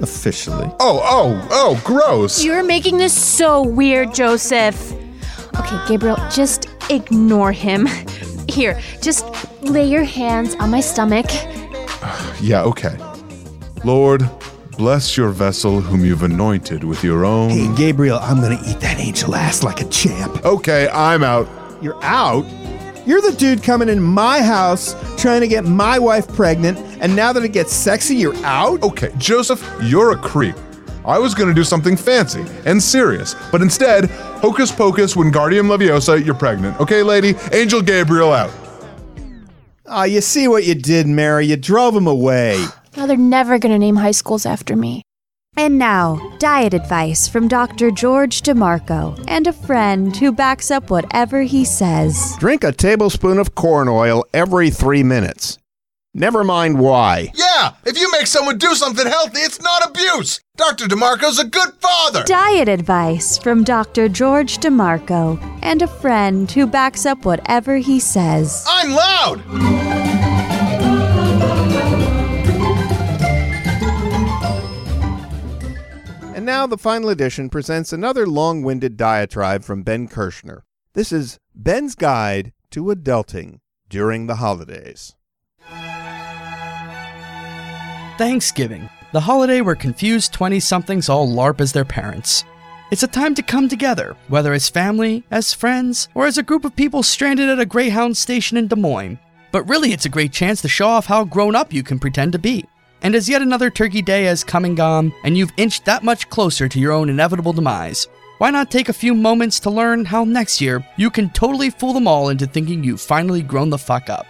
officially. 0.00 0.70
Oh, 0.78 1.00
oh, 1.02 1.48
oh, 1.50 1.82
gross. 1.84 2.44
You're 2.44 2.62
making 2.62 2.98
this 2.98 3.20
so 3.20 3.62
weird, 3.62 4.14
Joseph. 4.14 4.92
Okay, 5.58 5.84
Gabriel, 5.88 6.18
just 6.30 6.68
ignore 6.88 7.50
him. 7.50 7.86
Here, 8.48 8.80
just 9.02 9.26
lay 9.62 9.88
your 9.88 10.04
hands 10.04 10.54
on 10.56 10.70
my 10.70 10.80
stomach. 10.80 11.26
Yeah, 12.40 12.62
okay. 12.64 12.96
Lord, 13.82 14.28
bless 14.76 15.16
your 15.16 15.30
vessel 15.30 15.80
whom 15.80 16.04
you've 16.04 16.22
anointed 16.22 16.84
with 16.84 17.02
your 17.02 17.24
own. 17.24 17.50
Hey, 17.50 17.74
Gabriel, 17.74 18.18
I'm 18.20 18.40
gonna 18.40 18.60
eat 18.66 18.80
that 18.80 18.98
angel 18.98 19.34
ass 19.34 19.62
like 19.62 19.80
a 19.80 19.88
champ. 19.88 20.44
Okay, 20.44 20.88
I'm 20.88 21.22
out. 21.22 21.48
You're 21.82 22.02
out? 22.04 22.44
You're 23.06 23.20
the 23.20 23.32
dude 23.32 23.62
coming 23.62 23.88
in 23.88 24.02
my 24.02 24.42
house 24.42 24.94
trying 25.16 25.40
to 25.40 25.48
get 25.48 25.64
my 25.64 25.98
wife 25.98 26.28
pregnant, 26.28 26.78
and 27.00 27.14
now 27.14 27.32
that 27.32 27.42
it 27.44 27.52
gets 27.52 27.72
sexy, 27.72 28.16
you're 28.16 28.36
out? 28.44 28.82
Okay, 28.82 29.12
Joseph, 29.16 29.64
you're 29.82 30.12
a 30.12 30.16
creep. 30.16 30.56
I 31.04 31.18
was 31.18 31.34
gonna 31.34 31.54
do 31.54 31.64
something 31.64 31.96
fancy 31.96 32.44
and 32.64 32.82
serious, 32.82 33.36
but 33.52 33.62
instead, 33.62 34.10
hocus 34.40 34.72
pocus, 34.72 35.14
Wingardium 35.14 35.68
Leviosa, 35.68 36.22
you're 36.24 36.34
pregnant. 36.34 36.78
Okay, 36.80 37.02
lady? 37.02 37.34
Angel 37.52 37.80
Gabriel 37.80 38.32
out. 38.32 38.50
Ah, 39.86 40.04
you 40.04 40.20
see 40.20 40.48
what 40.48 40.64
you 40.64 40.74
did, 40.74 41.06
Mary. 41.06 41.46
You 41.46 41.56
drove 41.56 41.94
him 41.94 42.08
away. 42.08 42.62
Now 42.96 43.06
they're 43.06 43.16
never 43.16 43.58
gonna 43.58 43.78
name 43.78 43.96
high 43.96 44.12
schools 44.12 44.46
after 44.46 44.74
me. 44.74 45.02
And 45.58 45.78
now, 45.78 46.34
diet 46.38 46.74
advice 46.74 47.28
from 47.28 47.48
Dr. 47.48 47.90
George 47.90 48.42
DiMarco 48.42 49.24
and 49.26 49.46
a 49.46 49.52
friend 49.52 50.14
who 50.14 50.30
backs 50.30 50.70
up 50.70 50.90
whatever 50.90 51.42
he 51.42 51.64
says. 51.64 52.36
Drink 52.38 52.62
a 52.62 52.72
tablespoon 52.72 53.38
of 53.38 53.54
corn 53.54 53.88
oil 53.88 54.24
every 54.34 54.68
three 54.68 55.02
minutes. 55.02 55.58
Never 56.12 56.44
mind 56.44 56.78
why. 56.78 57.30
Yeah, 57.34 57.72
if 57.84 57.98
you 57.98 58.10
make 58.12 58.26
someone 58.26 58.56
do 58.56 58.74
something 58.74 59.06
healthy, 59.06 59.40
it's 59.40 59.60
not 59.60 59.86
abuse. 59.86 60.40
Dr. 60.56 60.86
DiMarco's 60.86 61.38
a 61.38 61.44
good 61.44 61.74
father. 61.74 62.22
Diet 62.24 62.68
advice 62.68 63.36
from 63.36 63.64
Dr. 63.64 64.08
George 64.08 64.58
DiMarco 64.58 65.38
and 65.62 65.82
a 65.82 65.86
friend 65.86 66.50
who 66.50 66.66
backs 66.66 67.04
up 67.04 67.26
whatever 67.26 67.76
he 67.76 68.00
says. 68.00 68.64
I'm 68.66 68.92
loud. 68.92 70.15
Now 76.46 76.64
the 76.68 76.78
final 76.78 77.08
edition 77.08 77.50
presents 77.50 77.92
another 77.92 78.24
long 78.24 78.62
winded 78.62 78.96
diatribe 78.96 79.64
from 79.64 79.82
Ben 79.82 80.06
Kirshner. 80.06 80.60
This 80.92 81.10
is 81.10 81.40
Ben's 81.56 81.96
Guide 81.96 82.52
to 82.70 82.84
Adulting 82.84 83.58
During 83.88 84.28
the 84.28 84.36
Holidays. 84.36 85.16
Thanksgiving, 88.16 88.88
the 89.12 89.22
holiday 89.22 89.60
where 89.60 89.74
confused 89.74 90.32
20 90.34 90.60
somethings 90.60 91.08
all 91.08 91.26
LARP 91.26 91.60
as 91.60 91.72
their 91.72 91.84
parents. 91.84 92.44
It's 92.92 93.02
a 93.02 93.08
time 93.08 93.34
to 93.34 93.42
come 93.42 93.68
together, 93.68 94.16
whether 94.28 94.52
as 94.52 94.68
family, 94.68 95.24
as 95.32 95.52
friends, 95.52 96.08
or 96.14 96.28
as 96.28 96.38
a 96.38 96.44
group 96.44 96.64
of 96.64 96.76
people 96.76 97.02
stranded 97.02 97.48
at 97.48 97.58
a 97.58 97.66
Greyhound 97.66 98.16
station 98.16 98.56
in 98.56 98.68
Des 98.68 98.76
Moines. 98.76 99.18
But 99.50 99.68
really, 99.68 99.92
it's 99.92 100.06
a 100.06 100.08
great 100.08 100.30
chance 100.30 100.62
to 100.62 100.68
show 100.68 100.86
off 100.86 101.06
how 101.06 101.24
grown 101.24 101.56
up 101.56 101.72
you 101.72 101.82
can 101.82 101.98
pretend 101.98 102.30
to 102.34 102.38
be. 102.38 102.66
And 103.02 103.14
as 103.14 103.28
yet 103.28 103.42
another 103.42 103.70
turkey 103.70 104.02
day 104.02 104.24
has 104.24 104.44
come 104.44 104.64
and 104.64 104.76
gone, 104.76 105.12
and 105.24 105.36
you've 105.36 105.52
inched 105.56 105.84
that 105.84 106.02
much 106.02 106.28
closer 106.30 106.68
to 106.68 106.80
your 106.80 106.92
own 106.92 107.08
inevitable 107.08 107.52
demise, 107.52 108.08
why 108.38 108.50
not 108.50 108.70
take 108.70 108.88
a 108.88 108.92
few 108.92 109.14
moments 109.14 109.58
to 109.60 109.70
learn 109.70 110.04
how 110.04 110.24
next 110.24 110.60
year 110.60 110.86
you 110.96 111.10
can 111.10 111.30
totally 111.30 111.70
fool 111.70 111.92
them 111.92 112.06
all 112.06 112.28
into 112.28 112.46
thinking 112.46 112.84
you've 112.84 113.00
finally 113.00 113.42
grown 113.42 113.70
the 113.70 113.78
fuck 113.78 114.10
up? 114.10 114.26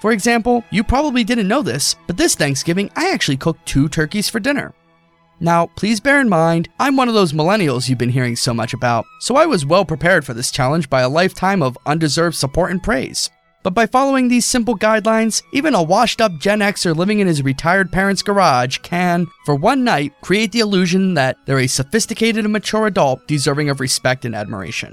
For 0.00 0.12
example, 0.12 0.64
you 0.70 0.84
probably 0.84 1.24
didn't 1.24 1.48
know 1.48 1.62
this, 1.62 1.96
but 2.06 2.16
this 2.16 2.34
Thanksgiving 2.34 2.90
I 2.96 3.10
actually 3.10 3.36
cooked 3.36 3.64
two 3.64 3.88
turkeys 3.88 4.28
for 4.28 4.40
dinner. 4.40 4.74
Now, 5.40 5.66
please 5.76 6.00
bear 6.00 6.20
in 6.20 6.28
mind, 6.28 6.68
I'm 6.78 6.96
one 6.96 7.08
of 7.08 7.14
those 7.14 7.32
millennials 7.32 7.88
you've 7.88 7.98
been 7.98 8.08
hearing 8.08 8.36
so 8.36 8.54
much 8.54 8.74
about, 8.74 9.04
so 9.20 9.36
I 9.36 9.46
was 9.46 9.66
well 9.66 9.84
prepared 9.84 10.24
for 10.24 10.34
this 10.34 10.50
challenge 10.50 10.88
by 10.90 11.02
a 11.02 11.08
lifetime 11.08 11.62
of 11.62 11.78
undeserved 11.86 12.36
support 12.36 12.70
and 12.70 12.82
praise. 12.82 13.30
But 13.64 13.72
by 13.72 13.86
following 13.86 14.28
these 14.28 14.44
simple 14.44 14.76
guidelines, 14.76 15.42
even 15.50 15.74
a 15.74 15.82
washed 15.82 16.20
up 16.20 16.36
Gen 16.38 16.58
Xer 16.58 16.94
living 16.94 17.20
in 17.20 17.26
his 17.26 17.42
retired 17.42 17.90
parents' 17.90 18.22
garage 18.22 18.76
can, 18.78 19.26
for 19.46 19.54
one 19.54 19.82
night, 19.84 20.12
create 20.20 20.52
the 20.52 20.60
illusion 20.60 21.14
that 21.14 21.38
they're 21.46 21.58
a 21.60 21.66
sophisticated 21.66 22.44
and 22.44 22.52
mature 22.52 22.86
adult 22.86 23.26
deserving 23.26 23.70
of 23.70 23.80
respect 23.80 24.26
and 24.26 24.34
admiration. 24.34 24.92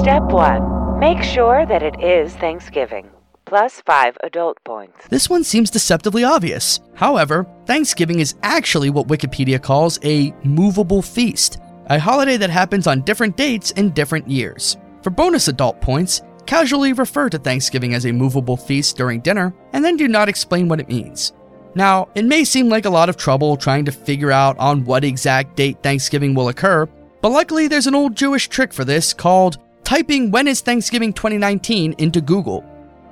Step 0.00 0.22
1. 0.22 0.98
Make 0.98 1.22
sure 1.22 1.66
that 1.66 1.82
it 1.82 2.02
is 2.02 2.34
Thanksgiving. 2.36 3.10
Plus 3.44 3.82
5 3.82 4.16
adult 4.22 4.56
points. 4.64 5.06
This 5.10 5.28
one 5.28 5.44
seems 5.44 5.68
deceptively 5.70 6.24
obvious. 6.24 6.80
However, 6.94 7.46
Thanksgiving 7.66 8.20
is 8.20 8.34
actually 8.42 8.88
what 8.88 9.08
Wikipedia 9.08 9.62
calls 9.62 9.98
a 10.04 10.32
movable 10.42 11.02
feast, 11.02 11.58
a 11.90 11.98
holiday 11.98 12.38
that 12.38 12.48
happens 12.48 12.86
on 12.86 13.02
different 13.02 13.36
dates 13.36 13.72
in 13.72 13.90
different 13.90 14.26
years. 14.26 14.78
For 15.02 15.10
bonus 15.10 15.48
adult 15.48 15.80
points, 15.80 16.22
casually 16.50 16.92
refer 16.92 17.30
to 17.30 17.38
Thanksgiving 17.38 17.94
as 17.94 18.04
a 18.04 18.10
movable 18.10 18.56
feast 18.56 18.96
during 18.96 19.20
dinner, 19.20 19.54
and 19.72 19.84
then 19.84 19.96
do 19.96 20.08
not 20.08 20.28
explain 20.28 20.66
what 20.66 20.80
it 20.80 20.88
means. 20.88 21.32
Now, 21.76 22.08
it 22.16 22.24
may 22.24 22.42
seem 22.42 22.68
like 22.68 22.86
a 22.86 22.90
lot 22.90 23.08
of 23.08 23.16
trouble 23.16 23.56
trying 23.56 23.84
to 23.84 23.92
figure 23.92 24.32
out 24.32 24.58
on 24.58 24.84
what 24.84 25.04
exact 25.04 25.54
date 25.54 25.80
Thanksgiving 25.80 26.34
will 26.34 26.48
occur, 26.48 26.86
but 27.22 27.30
luckily 27.30 27.68
there's 27.68 27.86
an 27.86 27.94
old 27.94 28.16
Jewish 28.16 28.48
trick 28.48 28.72
for 28.72 28.84
this 28.84 29.14
called 29.14 29.58
typing 29.84 30.32
when 30.32 30.48
is 30.48 30.60
Thanksgiving 30.60 31.12
2019 31.12 31.94
into 31.98 32.20
Google. 32.20 32.64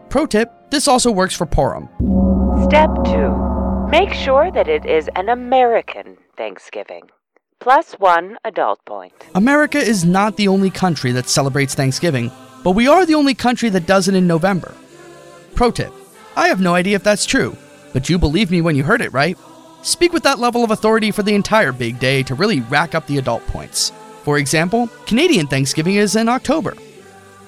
Pro 0.08 0.26
tip, 0.26 0.52
this 0.70 0.88
also 0.88 1.12
works 1.12 1.36
for 1.36 1.46
Purim. 1.46 1.88
Step 2.64 2.90
2. 3.04 3.88
Make 3.88 4.14
sure 4.14 4.50
that 4.50 4.66
it 4.66 4.84
is 4.84 5.08
an 5.14 5.28
American 5.28 6.16
Thanksgiving. 6.36 7.02
Plus 7.60 7.92
1 8.00 8.36
adult 8.44 8.84
point. 8.84 9.14
America 9.36 9.78
is 9.78 10.04
not 10.04 10.36
the 10.36 10.48
only 10.48 10.70
country 10.70 11.12
that 11.12 11.28
celebrates 11.28 11.76
Thanksgiving, 11.76 12.32
but 12.62 12.72
we 12.72 12.88
are 12.88 13.06
the 13.06 13.14
only 13.14 13.34
country 13.34 13.68
that 13.70 13.86
does 13.86 14.08
it 14.08 14.14
in 14.14 14.26
November. 14.26 14.74
Pro 15.54 15.70
tip 15.70 15.92
I 16.36 16.48
have 16.48 16.60
no 16.60 16.74
idea 16.74 16.96
if 16.96 17.02
that's 17.02 17.26
true, 17.26 17.56
but 17.92 18.08
you 18.08 18.18
believed 18.18 18.50
me 18.50 18.60
when 18.60 18.76
you 18.76 18.84
heard 18.84 19.00
it, 19.00 19.12
right? 19.12 19.36
speak 19.82 20.12
with 20.12 20.22
that 20.24 20.38
level 20.38 20.64
of 20.64 20.70
authority 20.70 21.10
for 21.10 21.22
the 21.22 21.34
entire 21.34 21.72
big 21.72 21.98
day 21.98 22.22
to 22.22 22.34
really 22.34 22.60
rack 22.60 22.94
up 22.94 23.06
the 23.06 23.18
adult 23.18 23.46
points. 23.46 23.92
For 24.22 24.38
example, 24.38 24.88
Canadian 25.06 25.46
Thanksgiving 25.46 25.94
is 25.94 26.16
in 26.16 26.28
October. 26.28 26.76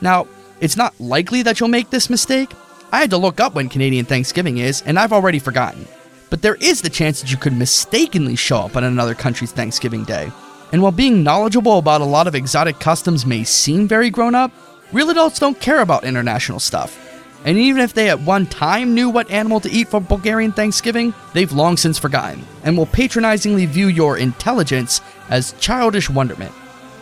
Now, 0.01 0.27
it's 0.61 0.77
not 0.77 0.99
likely 1.01 1.43
that 1.43 1.61
you'll 1.61 1.69
make 1.69 1.91
this 1.91 2.11
mistake. 2.11 2.51
I 2.93 3.01
had 3.01 3.11
to 3.11 3.19
look 3.19 3.41
up 3.41 3.55
when 3.55 3.69
Canadian 3.69 4.05
Thanksgiving 4.05 4.59
is, 4.59 4.83
and 4.83 4.99
I've 4.99 5.13
already 5.13 5.39
forgotten. 5.39 5.87
But 6.29 6.43
there 6.43 6.57
is 6.57 6.81
the 6.81 6.91
chance 6.91 7.21
that 7.21 7.31
you 7.31 7.37
could 7.37 7.53
mistakenly 7.53 8.37
show 8.37 8.59
up 8.59 8.77
on 8.77 8.85
another 8.85 9.15
country's 9.15 9.53
Thanksgiving 9.53 10.05
Day. 10.05 10.31
And 10.73 10.81
while 10.83 10.93
being 10.93 11.23
knowledgeable 11.23 11.79
about 11.79 12.01
a 12.01 12.05
lot 12.05 12.27
of 12.27 12.35
exotic 12.35 12.79
customs 12.79 13.27
may 13.27 13.43
seem 13.43 13.89
very 13.89 14.11
grown 14.11 14.35
up, 14.35 14.53
real 14.93 15.11
adults 15.11 15.39
don't 15.39 15.61
care 15.61 15.81
about 15.81 16.05
international 16.05 16.61
stuff. 16.61 17.07
And 17.45 17.57
even 17.57 17.81
if 17.81 17.95
they 17.95 18.11
at 18.11 18.21
one 18.21 18.47
time 18.47 18.95
knew 18.95 19.09
what 19.09 19.31
animal 19.31 19.61
to 19.61 19.71
eat 19.71 19.89
for 19.89 20.01
Bulgarian 20.01 20.53
Thanksgiving, 20.53 21.15
they've 21.33 21.53
long 21.53 21.77
since 21.77 21.99
forgotten, 21.99 22.45
and 22.65 22.77
will 22.77 22.87
patronizingly 22.87 23.67
view 23.67 23.87
your 23.87 24.19
intelligence 24.19 25.01
as 25.31 25.53
childish 25.55 26.11
wonderment. 26.11 26.53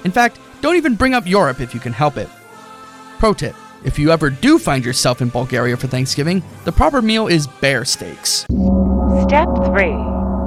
In 0.04 0.12
fact, 0.12 0.38
don't 0.60 0.76
even 0.76 0.94
bring 0.94 1.14
up 1.14 1.26
Europe 1.26 1.60
if 1.60 1.74
you 1.74 1.80
can 1.80 1.92
help 1.92 2.16
it. 2.16 2.28
Pro 3.18 3.34
tip 3.34 3.56
if 3.84 3.98
you 3.98 4.10
ever 4.10 4.28
do 4.28 4.58
find 4.58 4.84
yourself 4.84 5.22
in 5.22 5.28
Bulgaria 5.28 5.76
for 5.76 5.86
Thanksgiving, 5.86 6.42
the 6.64 6.72
proper 6.72 7.00
meal 7.00 7.28
is 7.28 7.46
bear 7.46 7.84
steaks. 7.84 8.46
Step 9.22 9.48
3 9.66 9.94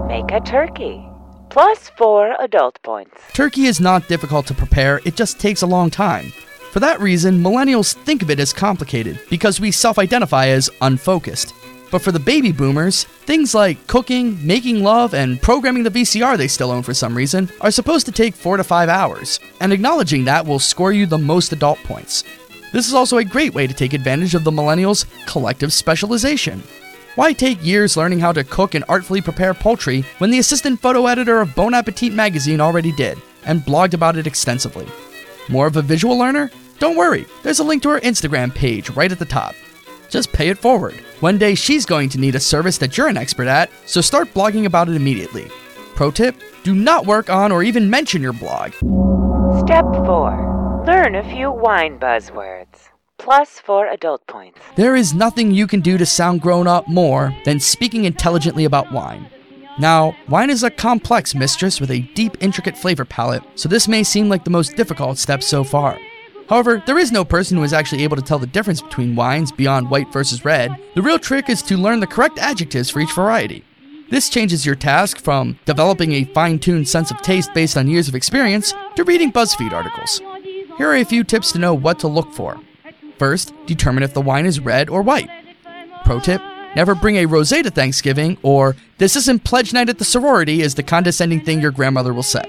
Make 0.07 0.31
a 0.31 0.41
turkey. 0.45 1.05
Plus 1.49 1.89
4 1.97 2.35
adult 2.39 2.81
points. 2.83 3.21
Turkey 3.33 3.65
is 3.65 3.79
not 3.79 4.07
difficult 4.07 4.45
to 4.47 4.53
prepare, 4.53 4.99
it 5.05 5.15
just 5.15 5.39
takes 5.39 5.61
a 5.61 5.67
long 5.67 5.89
time. 5.89 6.33
For 6.71 6.79
that 6.79 7.01
reason, 7.01 7.43
millennials 7.43 7.93
think 7.93 8.21
of 8.21 8.29
it 8.29 8.39
as 8.39 8.53
complicated 8.53 9.19
because 9.29 9.59
we 9.59 9.71
self 9.71 9.99
identify 9.99 10.47
as 10.47 10.69
unfocused. 10.79 11.53
But 11.91 12.01
for 12.01 12.13
the 12.13 12.19
baby 12.19 12.53
boomers, 12.53 13.03
things 13.03 13.53
like 13.53 13.85
cooking, 13.87 14.39
making 14.47 14.81
love, 14.81 15.13
and 15.13 15.41
programming 15.41 15.83
the 15.83 15.91
VCR 15.91 16.37
they 16.37 16.47
still 16.47 16.71
own 16.71 16.81
for 16.81 16.93
some 16.93 17.13
reason 17.13 17.49
are 17.59 17.71
supposed 17.71 18.05
to 18.05 18.13
take 18.13 18.33
4 18.33 18.55
to 18.55 18.63
5 18.63 18.87
hours, 18.87 19.41
and 19.59 19.73
acknowledging 19.73 20.23
that 20.23 20.45
will 20.45 20.59
score 20.59 20.93
you 20.93 21.05
the 21.05 21.17
most 21.17 21.51
adult 21.51 21.77
points. 21.79 22.23
This 22.71 22.87
is 22.87 22.93
also 22.93 23.17
a 23.17 23.25
great 23.25 23.53
way 23.53 23.67
to 23.67 23.73
take 23.73 23.91
advantage 23.91 24.33
of 24.33 24.45
the 24.45 24.51
millennials' 24.51 25.03
collective 25.27 25.73
specialization. 25.73 26.63
Why 27.15 27.33
take 27.33 27.61
years 27.61 27.97
learning 27.97 28.21
how 28.21 28.31
to 28.31 28.45
cook 28.45 28.75
and 28.75 28.85
artfully 28.87 29.19
prepare 29.19 29.53
poultry 29.53 30.05
when 30.19 30.31
the 30.31 30.39
assistant 30.39 30.79
photo 30.79 31.07
editor 31.07 31.41
of 31.41 31.53
Bon 31.53 31.73
Appetit 31.73 32.13
magazine 32.13 32.61
already 32.61 32.93
did, 32.93 33.17
and 33.43 33.59
blogged 33.59 33.93
about 33.93 34.15
it 34.15 34.25
extensively? 34.25 34.87
More 35.49 35.67
of 35.67 35.75
a 35.75 35.81
visual 35.81 36.17
learner? 36.17 36.51
Don't 36.79 36.97
worry, 36.97 37.25
there's 37.43 37.59
a 37.59 37.63
link 37.63 37.83
to 37.83 37.89
her 37.89 37.99
Instagram 37.99 38.53
page 38.53 38.89
right 38.91 39.11
at 39.11 39.19
the 39.19 39.25
top. 39.25 39.55
Just 40.09 40.33
pay 40.33 40.49
it 40.49 40.57
forward. 40.57 40.95
One 41.21 41.37
day 41.37 41.55
she's 41.55 41.85
going 41.85 42.09
to 42.09 42.19
need 42.19 42.35
a 42.35 42.39
service 42.39 42.77
that 42.79 42.97
you're 42.97 43.07
an 43.07 43.17
expert 43.17 43.47
at, 43.47 43.69
so 43.85 44.01
start 44.01 44.33
blogging 44.33 44.65
about 44.65 44.89
it 44.89 44.95
immediately. 44.95 45.47
Pro 45.95 46.11
tip 46.11 46.35
do 46.63 46.73
not 46.73 47.05
work 47.05 47.29
on 47.29 47.51
or 47.51 47.63
even 47.63 47.89
mention 47.89 48.21
your 48.21 48.33
blog. 48.33 48.73
Step 49.65 49.85
4 50.05 50.83
Learn 50.85 51.15
a 51.15 51.23
few 51.29 51.51
wine 51.51 51.99
buzzwords. 51.99 52.89
Plus 53.17 53.59
4 53.59 53.87
adult 53.89 54.25
points. 54.25 54.59
There 54.75 54.95
is 54.95 55.13
nothing 55.13 55.51
you 55.51 55.67
can 55.67 55.81
do 55.81 55.97
to 55.97 56.05
sound 56.05 56.41
grown 56.41 56.67
up 56.67 56.87
more 56.87 57.35
than 57.45 57.59
speaking 57.59 58.05
intelligently 58.05 58.65
about 58.65 58.91
wine. 58.91 59.27
Now, 59.81 60.15
wine 60.29 60.51
is 60.51 60.61
a 60.61 60.69
complex 60.69 61.33
mistress 61.33 61.81
with 61.81 61.89
a 61.89 62.01
deep, 62.13 62.37
intricate 62.39 62.77
flavor 62.77 63.03
palette, 63.03 63.41
so 63.55 63.67
this 63.67 63.87
may 63.87 64.03
seem 64.03 64.29
like 64.29 64.43
the 64.43 64.51
most 64.51 64.75
difficult 64.75 65.17
step 65.17 65.41
so 65.41 65.63
far. 65.63 65.97
However, 66.47 66.83
there 66.85 66.99
is 66.99 67.11
no 67.11 67.25
person 67.25 67.57
who 67.57 67.63
is 67.63 67.73
actually 67.73 68.03
able 68.03 68.15
to 68.15 68.21
tell 68.21 68.37
the 68.37 68.45
difference 68.45 68.79
between 68.79 69.15
wines 69.15 69.51
beyond 69.51 69.89
white 69.89 70.13
versus 70.13 70.45
red. 70.45 70.77
The 70.93 71.01
real 71.01 71.17
trick 71.17 71.49
is 71.49 71.63
to 71.63 71.77
learn 71.77 71.99
the 71.99 72.05
correct 72.05 72.37
adjectives 72.37 72.91
for 72.91 72.99
each 72.99 73.11
variety. 73.13 73.63
This 74.11 74.29
changes 74.29 74.67
your 74.67 74.75
task 74.75 75.17
from 75.17 75.57
developing 75.65 76.11
a 76.13 76.25
fine 76.25 76.59
tuned 76.59 76.87
sense 76.87 77.09
of 77.09 77.19
taste 77.23 77.51
based 77.55 77.75
on 77.75 77.87
years 77.87 78.07
of 78.07 78.13
experience 78.13 78.75
to 78.97 79.03
reading 79.03 79.31
BuzzFeed 79.31 79.71
articles. 79.71 80.21
Here 80.77 80.89
are 80.89 80.97
a 80.97 81.03
few 81.03 81.23
tips 81.23 81.51
to 81.53 81.59
know 81.59 81.73
what 81.73 81.97
to 82.01 82.07
look 82.07 82.31
for. 82.33 82.61
First, 83.17 83.51
determine 83.65 84.03
if 84.03 84.13
the 84.13 84.21
wine 84.21 84.45
is 84.45 84.59
red 84.59 84.91
or 84.91 85.01
white. 85.01 85.29
Pro 86.05 86.19
tip 86.19 86.39
never 86.75 86.95
bring 86.95 87.17
a 87.17 87.25
rose 87.25 87.49
to 87.49 87.69
Thanksgiving, 87.69 88.37
or 88.43 88.75
this 88.97 89.15
isn't 89.15 89.43
pledge 89.43 89.73
night 89.73 89.89
at 89.89 89.97
the 89.97 90.05
sorority, 90.05 90.61
is 90.61 90.75
the 90.75 90.83
condescending 90.83 91.41
thing 91.41 91.61
your 91.61 91.71
grandmother 91.71 92.13
will 92.13 92.23
say. 92.23 92.45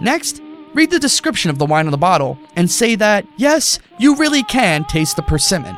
Next, 0.00 0.40
read 0.74 0.90
the 0.90 0.98
description 0.98 1.50
of 1.50 1.58
the 1.58 1.66
wine 1.66 1.86
on 1.86 1.92
the 1.92 1.98
bottle 1.98 2.38
and 2.56 2.70
say 2.70 2.94
that, 2.96 3.26
yes, 3.36 3.78
you 3.98 4.16
really 4.16 4.42
can 4.44 4.84
taste 4.84 5.16
the 5.16 5.22
persimmon. 5.22 5.76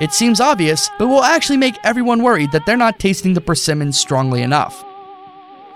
It 0.00 0.12
seems 0.12 0.40
obvious, 0.40 0.90
but 0.98 1.08
will 1.08 1.22
actually 1.22 1.58
make 1.58 1.78
everyone 1.84 2.22
worried 2.22 2.52
that 2.52 2.64
they're 2.64 2.76
not 2.76 2.98
tasting 2.98 3.34
the 3.34 3.40
persimmon 3.40 3.92
strongly 3.92 4.42
enough. 4.42 4.84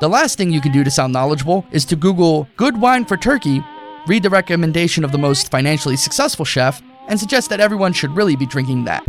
The 0.00 0.08
last 0.08 0.38
thing 0.38 0.50
you 0.50 0.60
can 0.60 0.72
do 0.72 0.82
to 0.82 0.90
sound 0.90 1.12
knowledgeable 1.12 1.64
is 1.70 1.84
to 1.86 1.96
Google 1.96 2.48
good 2.56 2.80
wine 2.80 3.04
for 3.04 3.16
turkey, 3.16 3.62
read 4.06 4.22
the 4.22 4.30
recommendation 4.30 5.04
of 5.04 5.12
the 5.12 5.18
most 5.18 5.50
financially 5.50 5.96
successful 5.96 6.44
chef, 6.44 6.82
and 7.06 7.20
suggest 7.20 7.50
that 7.50 7.60
everyone 7.60 7.92
should 7.92 8.16
really 8.16 8.34
be 8.34 8.46
drinking 8.46 8.84
that. 8.84 9.04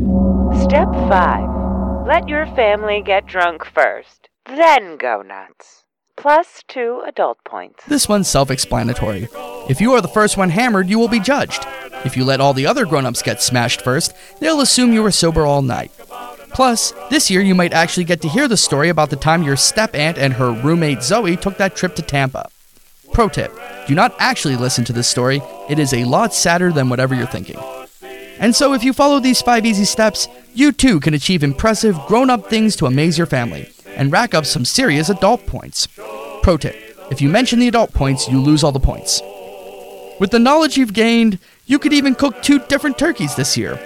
Step 0.64 0.92
5 0.92 1.65
Let 2.06 2.30
your 2.30 2.46
family 2.56 3.02
get 3.04 3.26
drunk 3.26 3.66
first, 3.66 4.30
then 4.46 4.96
go 4.96 5.24
nuts. 5.24 5.86
Plus 6.16 6.62
2 6.68 7.02
adult 7.08 7.40
points. 7.44 7.84
This 7.86 8.08
one's 8.08 8.28
self 8.28 8.52
explanatory. 8.52 9.28
If 9.68 9.82
you 9.82 9.92
are 9.94 10.02
the 10.02 10.08
first 10.08 10.38
one 10.38 10.52
hammered, 10.52 10.88
you 10.88 11.00
will 11.00 11.08
be 11.08 11.20
judged. 11.20 11.66
If 12.06 12.16
you 12.16 12.24
let 12.24 12.40
all 12.40 12.54
the 12.54 12.68
other 12.68 12.86
grown 12.86 13.08
ups 13.08 13.24
get 13.24 13.42
smashed 13.42 13.82
first, 13.82 14.14
they'll 14.40 14.62
assume 14.62 14.94
you 14.94 15.02
were 15.02 15.10
sober 15.10 15.48
all 15.48 15.64
night. 15.64 15.92
Plus, 16.54 16.94
this 17.10 17.32
year 17.32 17.42
you 17.42 17.56
might 17.56 17.74
actually 17.74 18.04
get 18.04 18.22
to 18.22 18.30
hear 18.30 18.48
the 18.48 18.56
story 18.56 18.90
about 18.90 19.10
the 19.10 19.16
time 19.16 19.42
your 19.42 19.58
step 19.58 19.96
aunt 19.96 20.20
and 20.20 20.34
her 20.34 20.52
roommate 20.52 21.02
Zoe 21.02 21.36
took 21.36 21.58
that 21.58 21.76
trip 21.76 21.96
to 21.96 22.04
Tampa. 22.04 22.50
Pro 23.14 23.30
tip 23.30 23.52
do 23.88 23.96
not 23.96 24.16
actually 24.20 24.58
listen 24.58 24.86
to 24.86 24.94
this 24.94 25.08
story, 25.08 25.42
it 25.70 25.80
is 25.80 25.92
a 25.92 26.04
lot 26.04 26.36
sadder 26.36 26.72
than 26.72 26.88
whatever 26.88 27.16
you're 27.16 27.26
thinking. 27.26 27.58
And 28.38 28.56
so, 28.56 28.74
if 28.74 28.84
you 28.84 28.94
follow 28.94 29.20
these 29.20 29.42
five 29.42 29.66
easy 29.66 29.86
steps, 29.86 30.28
you 30.56 30.72
too 30.72 31.00
can 31.00 31.14
achieve 31.14 31.44
impressive 31.44 32.00
grown 32.08 32.30
up 32.30 32.50
things 32.50 32.76
to 32.78 32.86
amaze 32.86 33.18
your 33.18 33.28
family 33.28 33.70
and 33.96 34.12
rack 34.12 34.34
up 34.34 34.46
some 34.46 34.66
serious 34.66 35.10
adult 35.10 35.46
points. 35.46 35.88
Pro 36.42 36.58
tip 36.58 36.76
if 37.12 37.22
you 37.22 37.30
mention 37.30 37.60
the 37.60 37.68
adult 37.68 37.94
points, 37.94 38.28
you 38.28 38.42
lose 38.42 38.64
all 38.64 38.72
the 38.72 38.80
points. 38.80 39.22
With 40.20 40.32
the 40.32 40.40
knowledge 40.40 40.76
you've 40.76 40.94
gained, 40.94 41.38
you 41.66 41.78
could 41.78 41.94
even 41.94 42.16
cook 42.16 42.42
two 42.42 42.60
different 42.60 42.98
turkeys 42.98 43.36
this 43.36 43.56
year. 43.56 43.80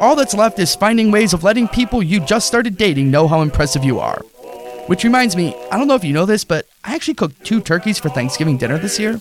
All 0.00 0.14
that's 0.14 0.34
left 0.34 0.58
is 0.58 0.74
finding 0.74 1.10
ways 1.10 1.32
of 1.32 1.44
letting 1.44 1.66
people 1.68 2.02
you 2.02 2.20
just 2.20 2.46
started 2.46 2.76
dating 2.76 3.10
know 3.10 3.26
how 3.26 3.40
impressive 3.40 3.84
you 3.84 4.00
are. 4.00 4.20
Which 4.86 5.04
reminds 5.04 5.34
me, 5.34 5.54
I 5.70 5.78
don't 5.78 5.88
know 5.88 5.94
if 5.94 6.04
you 6.04 6.12
know 6.12 6.26
this, 6.26 6.44
but 6.44 6.66
I 6.84 6.94
actually 6.94 7.14
cooked 7.14 7.44
two 7.44 7.60
turkeys 7.60 7.98
for 7.98 8.08
Thanksgiving 8.10 8.58
dinner 8.58 8.78
this 8.78 8.98
year. 8.98 9.20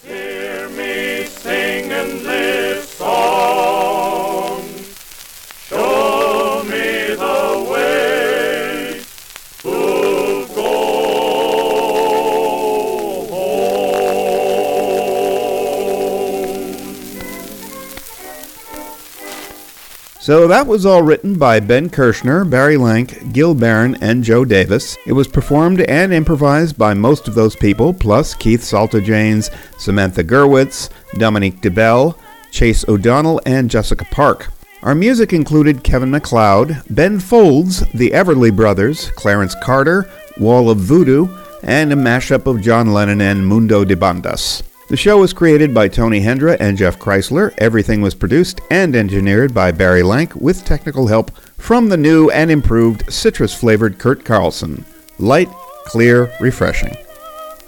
So 20.28 20.46
that 20.46 20.68
was 20.68 20.86
all 20.86 21.04
written 21.04 21.38
by 21.38 21.62
Ben 21.62 21.90
Kirshner, 21.90 22.44
Barry 22.50 22.76
Lank, 22.76 23.32
Gil 23.32 23.56
Barron, 23.56 23.96
and 24.02 24.26
Joe 24.26 24.44
Davis. 24.44 24.98
It 25.08 25.14
was 25.14 25.26
performed 25.26 25.80
and 25.80 26.12
improvised 26.12 26.78
by 26.78 26.94
most 26.94 27.30
of 27.30 27.34
those 27.34 27.56
people, 27.56 27.94
plus 27.94 28.34
Keith 28.34 28.60
Saltajanes, 28.60 29.50
Samantha 29.80 30.26
Gerwitz, 30.26 30.90
Dominique 31.14 31.62
DeBell, 31.62 32.18
Chase 32.52 32.86
O'Donnell, 32.90 33.40
and 33.46 33.70
Jessica 33.70 34.04
Park. 34.12 34.52
Our 34.84 34.94
music 34.94 35.32
included 35.32 35.86
Kevin 35.86 36.12
MacLeod, 36.12 36.84
Ben 36.90 37.22
Folds, 37.22 37.90
the 37.94 38.10
Everly 38.10 38.54
Brothers, 38.54 39.10
Clarence 39.12 39.56
Carter, 39.64 40.12
Wall 40.38 40.70
of 40.70 40.80
Voodoo, 40.80 41.30
and 41.64 41.94
a 41.94 41.96
mashup 41.96 42.48
of 42.48 42.62
John 42.62 42.92
Lennon 42.92 43.22
and 43.22 43.48
Mundo 43.48 43.86
de 43.86 43.96
Bandas. 43.96 44.62
The 44.90 44.96
show 44.96 45.18
was 45.18 45.34
created 45.34 45.74
by 45.74 45.90
Tony 45.90 46.22
Hendra 46.22 46.56
and 46.62 46.78
Jeff 46.78 46.98
Kreisler. 46.98 47.54
Everything 47.58 48.02
was 48.02 48.16
produced 48.16 48.62
and 48.72 48.96
engineered 48.96 49.54
by 49.54 49.74
Barry 49.74 50.02
Lank 50.02 50.34
with 50.36 50.64
technical 50.64 51.08
help 51.08 51.30
from 51.58 51.90
the 51.90 51.98
new 51.98 52.30
and 52.30 52.50
improved 52.50 53.12
citrus 53.12 53.54
flavored 53.54 54.00
Kurt 54.00 54.24
Carlson. 54.24 54.86
Light, 55.20 55.50
clear, 55.84 56.32
refreshing. 56.40 56.96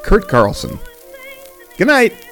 Kurt 0.01 0.29
Carlson. 0.29 0.79
Good 1.77 1.88
night. 1.88 2.29